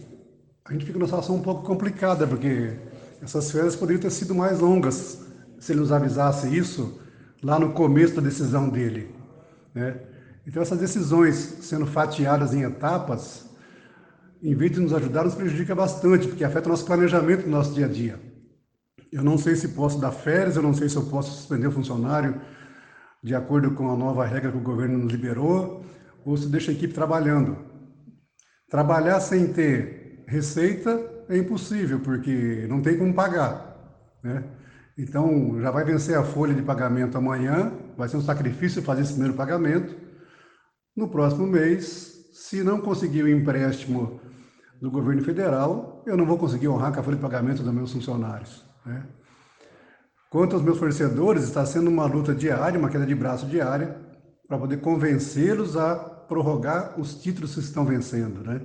a 0.69 0.73
gente 0.73 0.85
fica 0.85 0.99
numa 0.99 1.07
situação 1.07 1.35
um 1.35 1.41
pouco 1.41 1.63
complicada, 1.63 2.27
porque 2.27 2.77
essas 3.23 3.51
férias 3.51 3.75
poderiam 3.75 4.01
ter 4.01 4.11
sido 4.11 4.35
mais 4.35 4.59
longas 4.59 5.25
se 5.59 5.71
ele 5.71 5.79
nos 5.79 5.91
avisasse 5.91 6.55
isso 6.55 7.01
lá 7.41 7.57
no 7.57 7.73
começo 7.73 8.15
da 8.15 8.21
decisão 8.21 8.69
dele, 8.69 9.13
né? 9.73 9.99
Então 10.45 10.61
essas 10.61 10.77
decisões 10.77 11.35
sendo 11.61 11.87
fatiadas 11.87 12.53
em 12.53 12.61
etapas, 12.61 13.49
em 14.43 14.53
vez 14.53 14.71
de 14.71 14.79
nos 14.79 14.93
ajudar, 14.93 15.23
nos 15.23 15.33
prejudica 15.33 15.73
bastante, 15.73 16.27
porque 16.27 16.43
afeta 16.43 16.67
o 16.67 16.71
nosso 16.71 16.85
planejamento 16.85 17.45
do 17.45 17.49
nosso 17.49 17.73
dia 17.73 17.87
a 17.87 17.89
dia. 17.89 18.19
Eu 19.11 19.23
não 19.23 19.39
sei 19.39 19.55
se 19.55 19.69
posso 19.69 19.99
dar 19.99 20.11
férias, 20.11 20.55
eu 20.55 20.61
não 20.61 20.73
sei 20.73 20.87
se 20.87 20.95
eu 20.95 21.03
posso 21.03 21.35
suspender 21.35 21.65
o 21.65 21.71
funcionário, 21.71 22.39
de 23.23 23.33
acordo 23.33 23.71
com 23.71 23.91
a 23.91 23.97
nova 23.97 24.23
regra 24.23 24.51
que 24.51 24.57
o 24.57 24.61
governo 24.61 24.99
nos 24.99 25.11
liberou, 25.11 25.83
ou 26.23 26.37
se 26.37 26.47
deixa 26.47 26.69
a 26.69 26.75
equipe 26.75 26.93
trabalhando. 26.93 27.57
Trabalhar 28.69 29.19
sem 29.19 29.51
ter 29.51 29.98
receita 30.29 31.25
é 31.27 31.37
impossível, 31.37 31.99
porque 31.99 32.65
não 32.69 32.81
tem 32.81 32.97
como 32.97 33.13
pagar. 33.13 33.75
Né? 34.23 34.43
Então, 34.97 35.59
já 35.59 35.71
vai 35.71 35.83
vencer 35.83 36.17
a 36.17 36.23
folha 36.23 36.53
de 36.53 36.61
pagamento 36.61 37.17
amanhã, 37.17 37.73
vai 37.97 38.07
ser 38.07 38.17
um 38.17 38.21
sacrifício 38.21 38.83
fazer 38.83 39.01
esse 39.01 39.13
primeiro 39.13 39.35
pagamento. 39.35 39.95
No 40.95 41.07
próximo 41.09 41.47
mês, 41.47 42.29
se 42.33 42.63
não 42.63 42.79
conseguir 42.79 43.23
o 43.23 43.29
empréstimo 43.29 44.19
do 44.79 44.91
governo 44.91 45.23
federal, 45.23 46.03
eu 46.05 46.15
não 46.15 46.25
vou 46.25 46.37
conseguir 46.37 46.67
honrar 46.67 46.93
com 46.93 46.99
a 46.99 47.03
folha 47.03 47.15
de 47.15 47.21
pagamento 47.21 47.63
dos 47.63 47.73
meus 47.73 47.91
funcionários. 47.91 48.63
Né? 48.85 49.03
Quanto 50.29 50.55
aos 50.55 50.63
meus 50.63 50.77
fornecedores, 50.77 51.43
está 51.43 51.65
sendo 51.65 51.89
uma 51.89 52.05
luta 52.05 52.35
diária, 52.35 52.79
uma 52.79 52.89
queda 52.89 53.05
de 53.05 53.15
braço 53.15 53.47
diária, 53.47 53.97
para 54.47 54.59
poder 54.59 54.77
convencê-los 54.77 55.75
a 55.75 55.95
prorrogar 55.95 56.99
os 56.99 57.15
títulos 57.15 57.55
que 57.55 57.61
estão 57.61 57.83
vencendo, 57.83 58.43
né? 58.43 58.61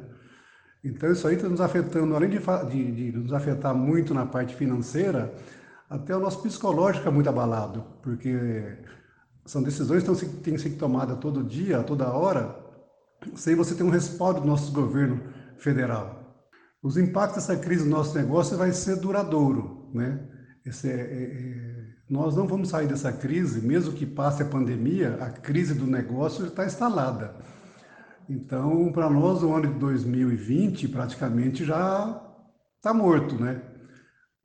Então 0.85 1.11
isso 1.11 1.27
aí 1.27 1.37
está 1.37 1.49
nos 1.49 1.63
afetando, 1.63 2.15
além 2.15 2.29
de, 2.29 2.39
de, 2.39 2.93
de, 2.93 3.19
nos 3.19 3.33
afetar 3.33 3.75
muito 3.75 4.13
na 4.13 4.27
parte 4.27 4.55
financeira, 4.55 5.35
até 5.89 6.15
o 6.15 6.21
nosso 6.21 6.43
psicológico 6.43 7.09
é 7.09 7.11
muito 7.11 7.29
abalado, 7.29 7.85
porque 8.03 8.77
são 9.47 9.63
decisões 9.63 10.05
que 10.05 10.27
têm 10.43 10.55
que 10.55 10.61
ser 10.61 10.71
tomadas 10.73 11.19
todo 11.19 11.43
dia, 11.43 11.83
toda 11.83 12.13
hora, 12.13 12.55
sem 13.35 13.55
você 13.55 13.75
ter 13.75 13.83
um 13.83 13.91
respaldo 13.91 14.43
do 14.43 14.47
nosso 14.47 14.73
governo 14.73 15.23
federal. 15.57 16.23
Os 16.83 16.99
impactos 16.99 17.47
dessa 17.47 17.59
crise 17.59 17.85
no 17.85 17.97
nosso 17.97 18.15
negócio 18.15 18.59
vai 18.59 18.71
ser 18.73 18.97
duradouro, 18.97 19.91
né? 19.95 20.21
Esse, 20.67 20.91
é, 20.91 20.95
é, 20.95 21.23
é, 21.23 21.85
nós 22.09 22.37
não 22.37 22.47
vamos 22.47 22.69
sair 22.69 22.87
dessa 22.87 23.11
crise, 23.11 23.61
mesmo 23.61 23.95
que 23.95 24.05
passe 24.05 24.43
a 24.43 24.47
pandemia, 24.47 25.17
a 25.21 25.31
crise 25.31 25.73
do 25.73 25.87
negócio 25.87 26.47
está 26.47 26.67
instalada. 26.67 27.35
Então, 28.29 28.91
para 28.93 29.11
nós, 29.11 29.43
o 29.43 29.53
ano 29.53 29.73
de 29.73 29.79
2020 29.79 30.89
praticamente 30.89 31.65
já 31.65 32.21
está 32.77 32.95
morto, 32.95 33.35
né? 33.35 33.61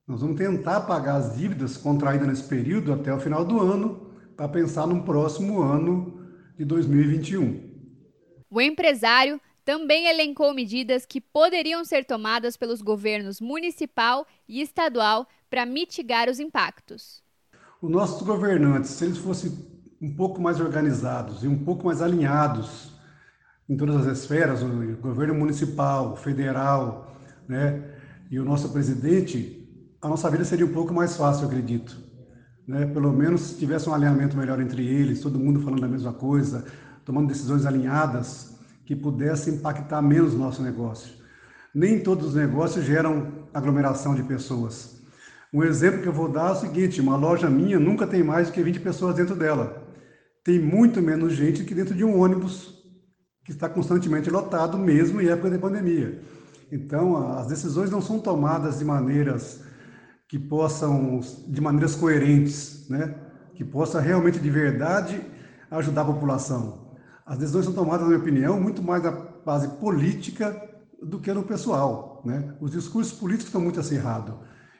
Nós 0.07 0.21
vamos 0.21 0.37
tentar 0.37 0.81
pagar 0.81 1.15
as 1.15 1.37
dívidas 1.37 1.77
contraídas 1.77 2.27
nesse 2.27 2.43
período 2.43 2.91
até 2.91 3.13
o 3.13 3.19
final 3.19 3.45
do 3.45 3.59
ano, 3.61 4.09
para 4.35 4.49
pensar 4.49 4.87
no 4.87 5.03
próximo 5.03 5.61
ano 5.61 6.27
de 6.57 6.65
2021. 6.65 7.69
O 8.49 8.59
empresário 8.59 9.39
também 9.63 10.07
elencou 10.07 10.53
medidas 10.53 11.05
que 11.05 11.21
poderiam 11.21 11.85
ser 11.85 12.03
tomadas 12.05 12.57
pelos 12.57 12.81
governos 12.81 13.39
municipal 13.39 14.25
e 14.47 14.61
estadual 14.61 15.27
para 15.49 15.65
mitigar 15.65 16.27
os 16.27 16.39
impactos. 16.39 17.21
Os 17.81 17.89
nossos 17.89 18.25
governantes, 18.25 18.89
se 18.89 19.05
eles 19.05 19.17
fossem 19.19 19.51
um 20.01 20.13
pouco 20.15 20.41
mais 20.41 20.59
organizados 20.59 21.43
e 21.43 21.47
um 21.47 21.63
pouco 21.63 21.85
mais 21.85 22.01
alinhados 22.01 22.98
em 23.69 23.77
todas 23.77 24.07
as 24.07 24.17
esferas, 24.17 24.63
o 24.63 24.67
governo 24.99 25.35
municipal, 25.35 26.17
federal, 26.17 27.15
né, 27.47 27.83
e 28.31 28.39
o 28.39 28.43
nosso 28.43 28.69
presidente, 28.69 29.67
a 30.01 30.07
nossa 30.07 30.29
vida 30.29 30.43
seria 30.43 30.65
um 30.65 30.73
pouco 30.73 30.91
mais 30.93 31.15
fácil, 31.15 31.43
eu 31.43 31.49
acredito. 31.49 31.95
Né? 32.67 32.85
Pelo 32.87 33.13
menos 33.13 33.41
se 33.41 33.59
tivesse 33.59 33.87
um 33.87 33.93
alinhamento 33.93 34.35
melhor 34.35 34.59
entre 34.59 34.85
eles, 34.85 35.21
todo 35.21 35.39
mundo 35.39 35.61
falando 35.61 35.83
a 35.83 35.87
mesma 35.87 36.13
coisa, 36.13 36.65
tomando 37.05 37.27
decisões 37.27 37.65
alinhadas 37.65 38.57
que 38.85 38.95
pudessem 38.95 39.55
impactar 39.55 40.01
menos 40.01 40.33
o 40.33 40.37
nosso 40.37 40.63
negócio. 40.63 41.13
Nem 41.73 41.99
todos 41.99 42.29
os 42.29 42.35
negócios 42.35 42.83
geram 42.83 43.47
aglomeração 43.53 44.15
de 44.15 44.23
pessoas. 44.23 44.99
Um 45.53 45.63
exemplo 45.63 46.01
que 46.01 46.07
eu 46.07 46.13
vou 46.13 46.29
dar 46.29 46.49
é 46.49 46.51
o 46.51 46.55
seguinte: 46.55 47.01
uma 47.01 47.15
loja 47.15 47.49
minha 47.49 47.79
nunca 47.79 48.07
tem 48.07 48.23
mais 48.23 48.47
do 48.47 48.53
que 48.53 48.63
20 48.63 48.79
pessoas 48.79 49.15
dentro 49.15 49.35
dela. 49.35 49.83
Tem 50.43 50.59
muito 50.59 51.01
menos 51.01 51.33
gente 51.33 51.63
que 51.63 51.75
dentro 51.75 51.93
de 51.93 52.03
um 52.03 52.19
ônibus 52.19 52.78
que 53.49 53.53
está 53.53 53.67
constantemente 53.67 54.29
lotado, 54.29 54.77
mesmo 54.77 55.19
em 55.19 55.27
época 55.27 55.49
de 55.49 55.57
pandemia. 55.57 56.21
Então, 56.71 57.35
as 57.35 57.47
decisões 57.47 57.89
não 57.89 57.99
são 57.99 58.19
tomadas 58.19 58.77
de 58.77 58.85
maneiras 58.85 59.61
que 60.27 60.37
possam, 60.37 61.19
de 61.47 61.59
maneiras 61.59 61.95
coerentes, 61.95 62.87
né? 62.87 63.15
que 63.55 63.65
possa 63.65 63.99
realmente 63.99 64.37
de 64.37 64.51
verdade 64.51 65.19
ajudar 65.71 66.03
a 66.03 66.05
população. 66.05 66.95
As 67.25 67.39
decisões 67.39 67.65
são 67.65 67.73
tomadas, 67.73 68.01
na 68.01 68.09
minha 68.09 68.19
opinião, 68.19 68.61
muito 68.61 68.83
mais 68.83 69.01
na 69.01 69.09
base 69.09 69.67
política 69.79 70.69
do 71.01 71.19
que 71.19 71.33
no 71.33 71.41
pessoal. 71.41 72.21
Né? 72.23 72.53
Os 72.61 72.69
discursos 72.69 73.17
políticos 73.17 73.47
estão 73.47 73.61
muito 73.61 73.79
acirrados. 73.79 74.35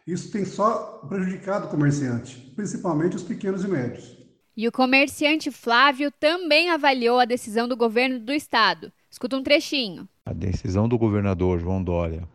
Isso 0.05 0.31
tem 0.31 0.45
só 0.45 1.03
prejudicado 1.09 1.65
o 1.65 1.69
comerciante, 1.69 2.53
principalmente 2.55 3.15
os 3.15 3.23
pequenos 3.23 3.63
e 3.63 3.67
médios. 3.67 4.18
E 4.59 4.67
o 4.67 4.73
comerciante 4.73 5.49
Flávio 5.51 6.11
também 6.11 6.69
avaliou 6.69 7.17
a 7.17 7.23
decisão 7.23 7.65
do 7.65 7.77
governo 7.77 8.19
do 8.19 8.33
estado. 8.33 8.91
Escuta 9.09 9.37
um 9.37 9.41
trechinho. 9.41 10.05
A 10.25 10.33
decisão 10.33 10.85
do 10.85 10.97
governador 10.97 11.61
João 11.61 11.81
Dória 11.81 12.27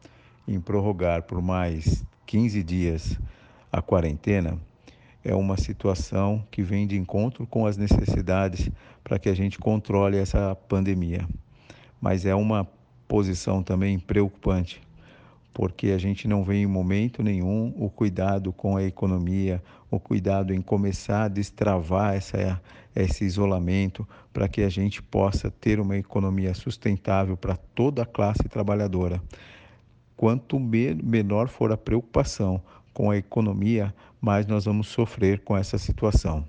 em 0.48 0.58
prorrogar 0.58 1.24
por 1.24 1.42
mais 1.42 2.02
15 2.24 2.62
dias 2.62 3.20
a 3.70 3.82
quarentena 3.82 4.58
é 5.22 5.34
uma 5.34 5.58
situação 5.58 6.42
que 6.50 6.62
vem 6.62 6.86
de 6.86 6.96
encontro 6.96 7.46
com 7.46 7.66
as 7.66 7.76
necessidades 7.76 8.70
para 9.02 9.18
que 9.18 9.28
a 9.28 9.34
gente 9.34 9.58
controle 9.58 10.16
essa 10.16 10.54
pandemia. 10.54 11.28
Mas 12.00 12.24
é 12.24 12.34
uma 12.34 12.66
posição 13.06 13.62
também 13.62 13.98
preocupante, 13.98 14.80
porque 15.52 15.88
a 15.88 15.98
gente 15.98 16.26
não 16.26 16.42
vê 16.42 16.56
em 16.56 16.66
momento 16.66 17.22
nenhum 17.22 17.74
o 17.76 17.90
cuidado 17.90 18.50
com 18.50 18.78
a 18.78 18.82
economia, 18.82 19.62
o 19.94 20.00
cuidado 20.00 20.52
em 20.52 20.60
começar 20.60 21.24
a 21.24 21.28
destravar 21.28 22.14
essa, 22.14 22.60
esse 22.94 23.24
isolamento 23.24 24.06
para 24.32 24.48
que 24.48 24.62
a 24.62 24.68
gente 24.68 25.02
possa 25.02 25.50
ter 25.50 25.80
uma 25.80 25.96
economia 25.96 26.54
sustentável 26.54 27.36
para 27.36 27.56
toda 27.56 28.02
a 28.02 28.06
classe 28.06 28.48
trabalhadora. 28.48 29.22
Quanto 30.16 30.58
menor 30.58 31.48
for 31.48 31.72
a 31.72 31.76
preocupação 31.76 32.62
com 32.92 33.10
a 33.10 33.16
economia, 33.16 33.94
mais 34.20 34.46
nós 34.46 34.64
vamos 34.64 34.88
sofrer 34.88 35.40
com 35.40 35.56
essa 35.56 35.76
situação. 35.76 36.44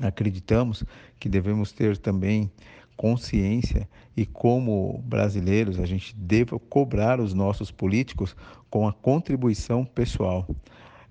Acreditamos 0.00 0.84
que 1.18 1.28
devemos 1.28 1.72
ter 1.72 1.96
também 1.96 2.50
consciência 2.96 3.88
e 4.14 4.26
como 4.26 5.02
brasileiros 5.06 5.80
a 5.80 5.86
gente 5.86 6.14
deve 6.14 6.58
cobrar 6.68 7.18
os 7.20 7.32
nossos 7.32 7.70
políticos 7.70 8.36
com 8.68 8.86
a 8.86 8.92
contribuição 8.92 9.84
pessoal. 9.84 10.46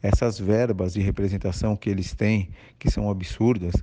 Essas 0.01 0.39
verbas 0.39 0.93
de 0.93 1.01
representação 1.01 1.75
que 1.75 1.89
eles 1.89 2.13
têm, 2.13 2.49
que 2.77 2.89
são 2.89 3.09
absurdas, 3.09 3.73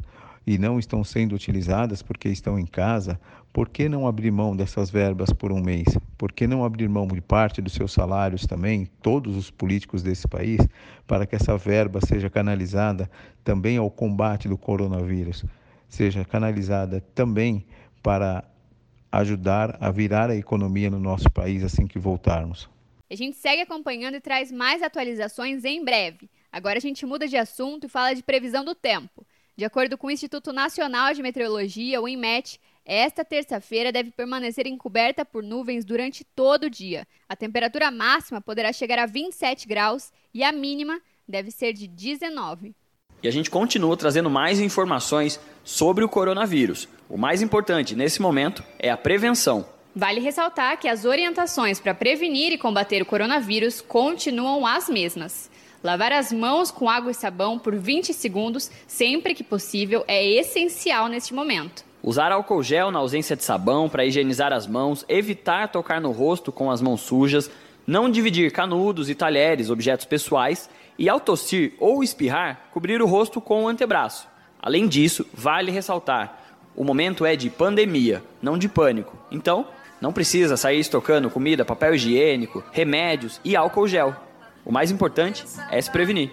e 0.46 0.58
não 0.58 0.78
estão 0.78 1.02
sendo 1.02 1.34
utilizadas 1.34 2.02
porque 2.02 2.28
estão 2.28 2.58
em 2.58 2.64
casa, 2.64 3.18
por 3.52 3.68
que 3.68 3.88
não 3.88 4.06
abrir 4.06 4.30
mão 4.30 4.54
dessas 4.54 4.90
verbas 4.90 5.32
por 5.32 5.50
um 5.50 5.60
mês? 5.60 5.98
Por 6.16 6.30
que 6.30 6.46
não 6.46 6.64
abrir 6.64 6.88
mão 6.88 7.08
de 7.08 7.20
parte 7.20 7.60
dos 7.60 7.72
seus 7.72 7.92
salários 7.92 8.46
também, 8.46 8.86
todos 9.02 9.36
os 9.36 9.50
políticos 9.50 10.02
desse 10.02 10.28
país, 10.28 10.60
para 11.06 11.26
que 11.26 11.34
essa 11.34 11.56
verba 11.56 12.00
seja 12.00 12.30
canalizada 12.30 13.10
também 13.42 13.76
ao 13.76 13.90
combate 13.90 14.48
do 14.48 14.56
coronavírus, 14.56 15.44
seja 15.88 16.24
canalizada 16.24 17.00
também 17.14 17.66
para 18.02 18.44
ajudar 19.10 19.76
a 19.80 19.90
virar 19.90 20.30
a 20.30 20.36
economia 20.36 20.90
no 20.90 21.00
nosso 21.00 21.30
país 21.30 21.64
assim 21.64 21.86
que 21.86 21.98
voltarmos? 21.98 22.75
A 23.10 23.14
gente 23.14 23.36
segue 23.36 23.62
acompanhando 23.62 24.16
e 24.16 24.20
traz 24.20 24.50
mais 24.50 24.82
atualizações 24.82 25.64
em 25.64 25.84
breve. 25.84 26.28
Agora 26.50 26.78
a 26.78 26.80
gente 26.80 27.06
muda 27.06 27.28
de 27.28 27.36
assunto 27.36 27.86
e 27.86 27.88
fala 27.88 28.14
de 28.14 28.22
previsão 28.22 28.64
do 28.64 28.74
tempo. 28.74 29.24
De 29.56 29.64
acordo 29.64 29.96
com 29.96 30.08
o 30.08 30.10
Instituto 30.10 30.52
Nacional 30.52 31.14
de 31.14 31.22
Meteorologia, 31.22 32.00
o 32.00 32.08
INMET, 32.08 32.60
esta 32.84 33.24
terça-feira 33.24 33.90
deve 33.90 34.10
permanecer 34.10 34.66
encoberta 34.66 35.24
por 35.24 35.42
nuvens 35.42 35.84
durante 35.84 36.24
todo 36.24 36.64
o 36.64 36.70
dia. 36.70 37.06
A 37.28 37.34
temperatura 37.34 37.90
máxima 37.90 38.40
poderá 38.40 38.72
chegar 38.72 38.98
a 38.98 39.06
27 39.06 39.66
graus 39.66 40.12
e 40.34 40.44
a 40.44 40.52
mínima 40.52 41.00
deve 41.26 41.50
ser 41.50 41.72
de 41.72 41.86
19. 41.86 42.74
E 43.22 43.28
a 43.28 43.30
gente 43.30 43.50
continua 43.50 43.96
trazendo 43.96 44.28
mais 44.28 44.60
informações 44.60 45.40
sobre 45.64 46.04
o 46.04 46.08
coronavírus. 46.08 46.88
O 47.08 47.16
mais 47.16 47.40
importante 47.40 47.96
nesse 47.96 48.20
momento 48.20 48.62
é 48.78 48.90
a 48.90 48.96
prevenção. 48.96 49.75
Vale 49.98 50.20
ressaltar 50.20 50.78
que 50.78 50.88
as 50.88 51.06
orientações 51.06 51.80
para 51.80 51.94
prevenir 51.94 52.52
e 52.52 52.58
combater 52.58 53.00
o 53.00 53.06
coronavírus 53.06 53.80
continuam 53.80 54.66
as 54.66 54.90
mesmas. 54.90 55.50
Lavar 55.82 56.12
as 56.12 56.30
mãos 56.30 56.70
com 56.70 56.90
água 56.90 57.12
e 57.12 57.14
sabão 57.14 57.58
por 57.58 57.74
20 57.74 58.12
segundos, 58.12 58.70
sempre 58.86 59.34
que 59.34 59.42
possível, 59.42 60.04
é 60.06 60.22
essencial 60.22 61.08
neste 61.08 61.32
momento. 61.32 61.82
Usar 62.02 62.30
álcool 62.30 62.62
gel 62.62 62.90
na 62.90 62.98
ausência 62.98 63.34
de 63.34 63.42
sabão 63.42 63.88
para 63.88 64.04
higienizar 64.04 64.52
as 64.52 64.66
mãos, 64.66 65.02
evitar 65.08 65.68
tocar 65.68 65.98
no 65.98 66.12
rosto 66.12 66.52
com 66.52 66.70
as 66.70 66.82
mãos 66.82 67.00
sujas, 67.00 67.50
não 67.86 68.10
dividir 68.10 68.52
canudos 68.52 69.08
e 69.08 69.14
talheres, 69.14 69.70
objetos 69.70 70.04
pessoais, 70.04 70.68
e 70.98 71.08
ao 71.08 71.20
tossir 71.20 71.72
ou 71.80 72.04
espirrar, 72.04 72.68
cobrir 72.70 73.00
o 73.00 73.06
rosto 73.06 73.40
com 73.40 73.64
o 73.64 73.68
antebraço. 73.68 74.28
Além 74.60 74.86
disso, 74.86 75.26
vale 75.32 75.72
ressaltar: 75.72 76.38
o 76.76 76.84
momento 76.84 77.24
é 77.24 77.34
de 77.34 77.48
pandemia, 77.48 78.22
não 78.42 78.58
de 78.58 78.68
pânico. 78.68 79.16
Então, 79.30 79.66
não 80.00 80.12
precisa 80.12 80.56
sair 80.56 80.80
estocando 80.80 81.30
comida, 81.30 81.64
papel 81.64 81.94
higiênico, 81.94 82.62
remédios 82.72 83.40
e 83.44 83.56
álcool 83.56 83.88
gel. 83.88 84.14
O 84.64 84.72
mais 84.72 84.90
importante 84.90 85.44
é 85.70 85.80
se 85.80 85.90
prevenir. 85.90 86.32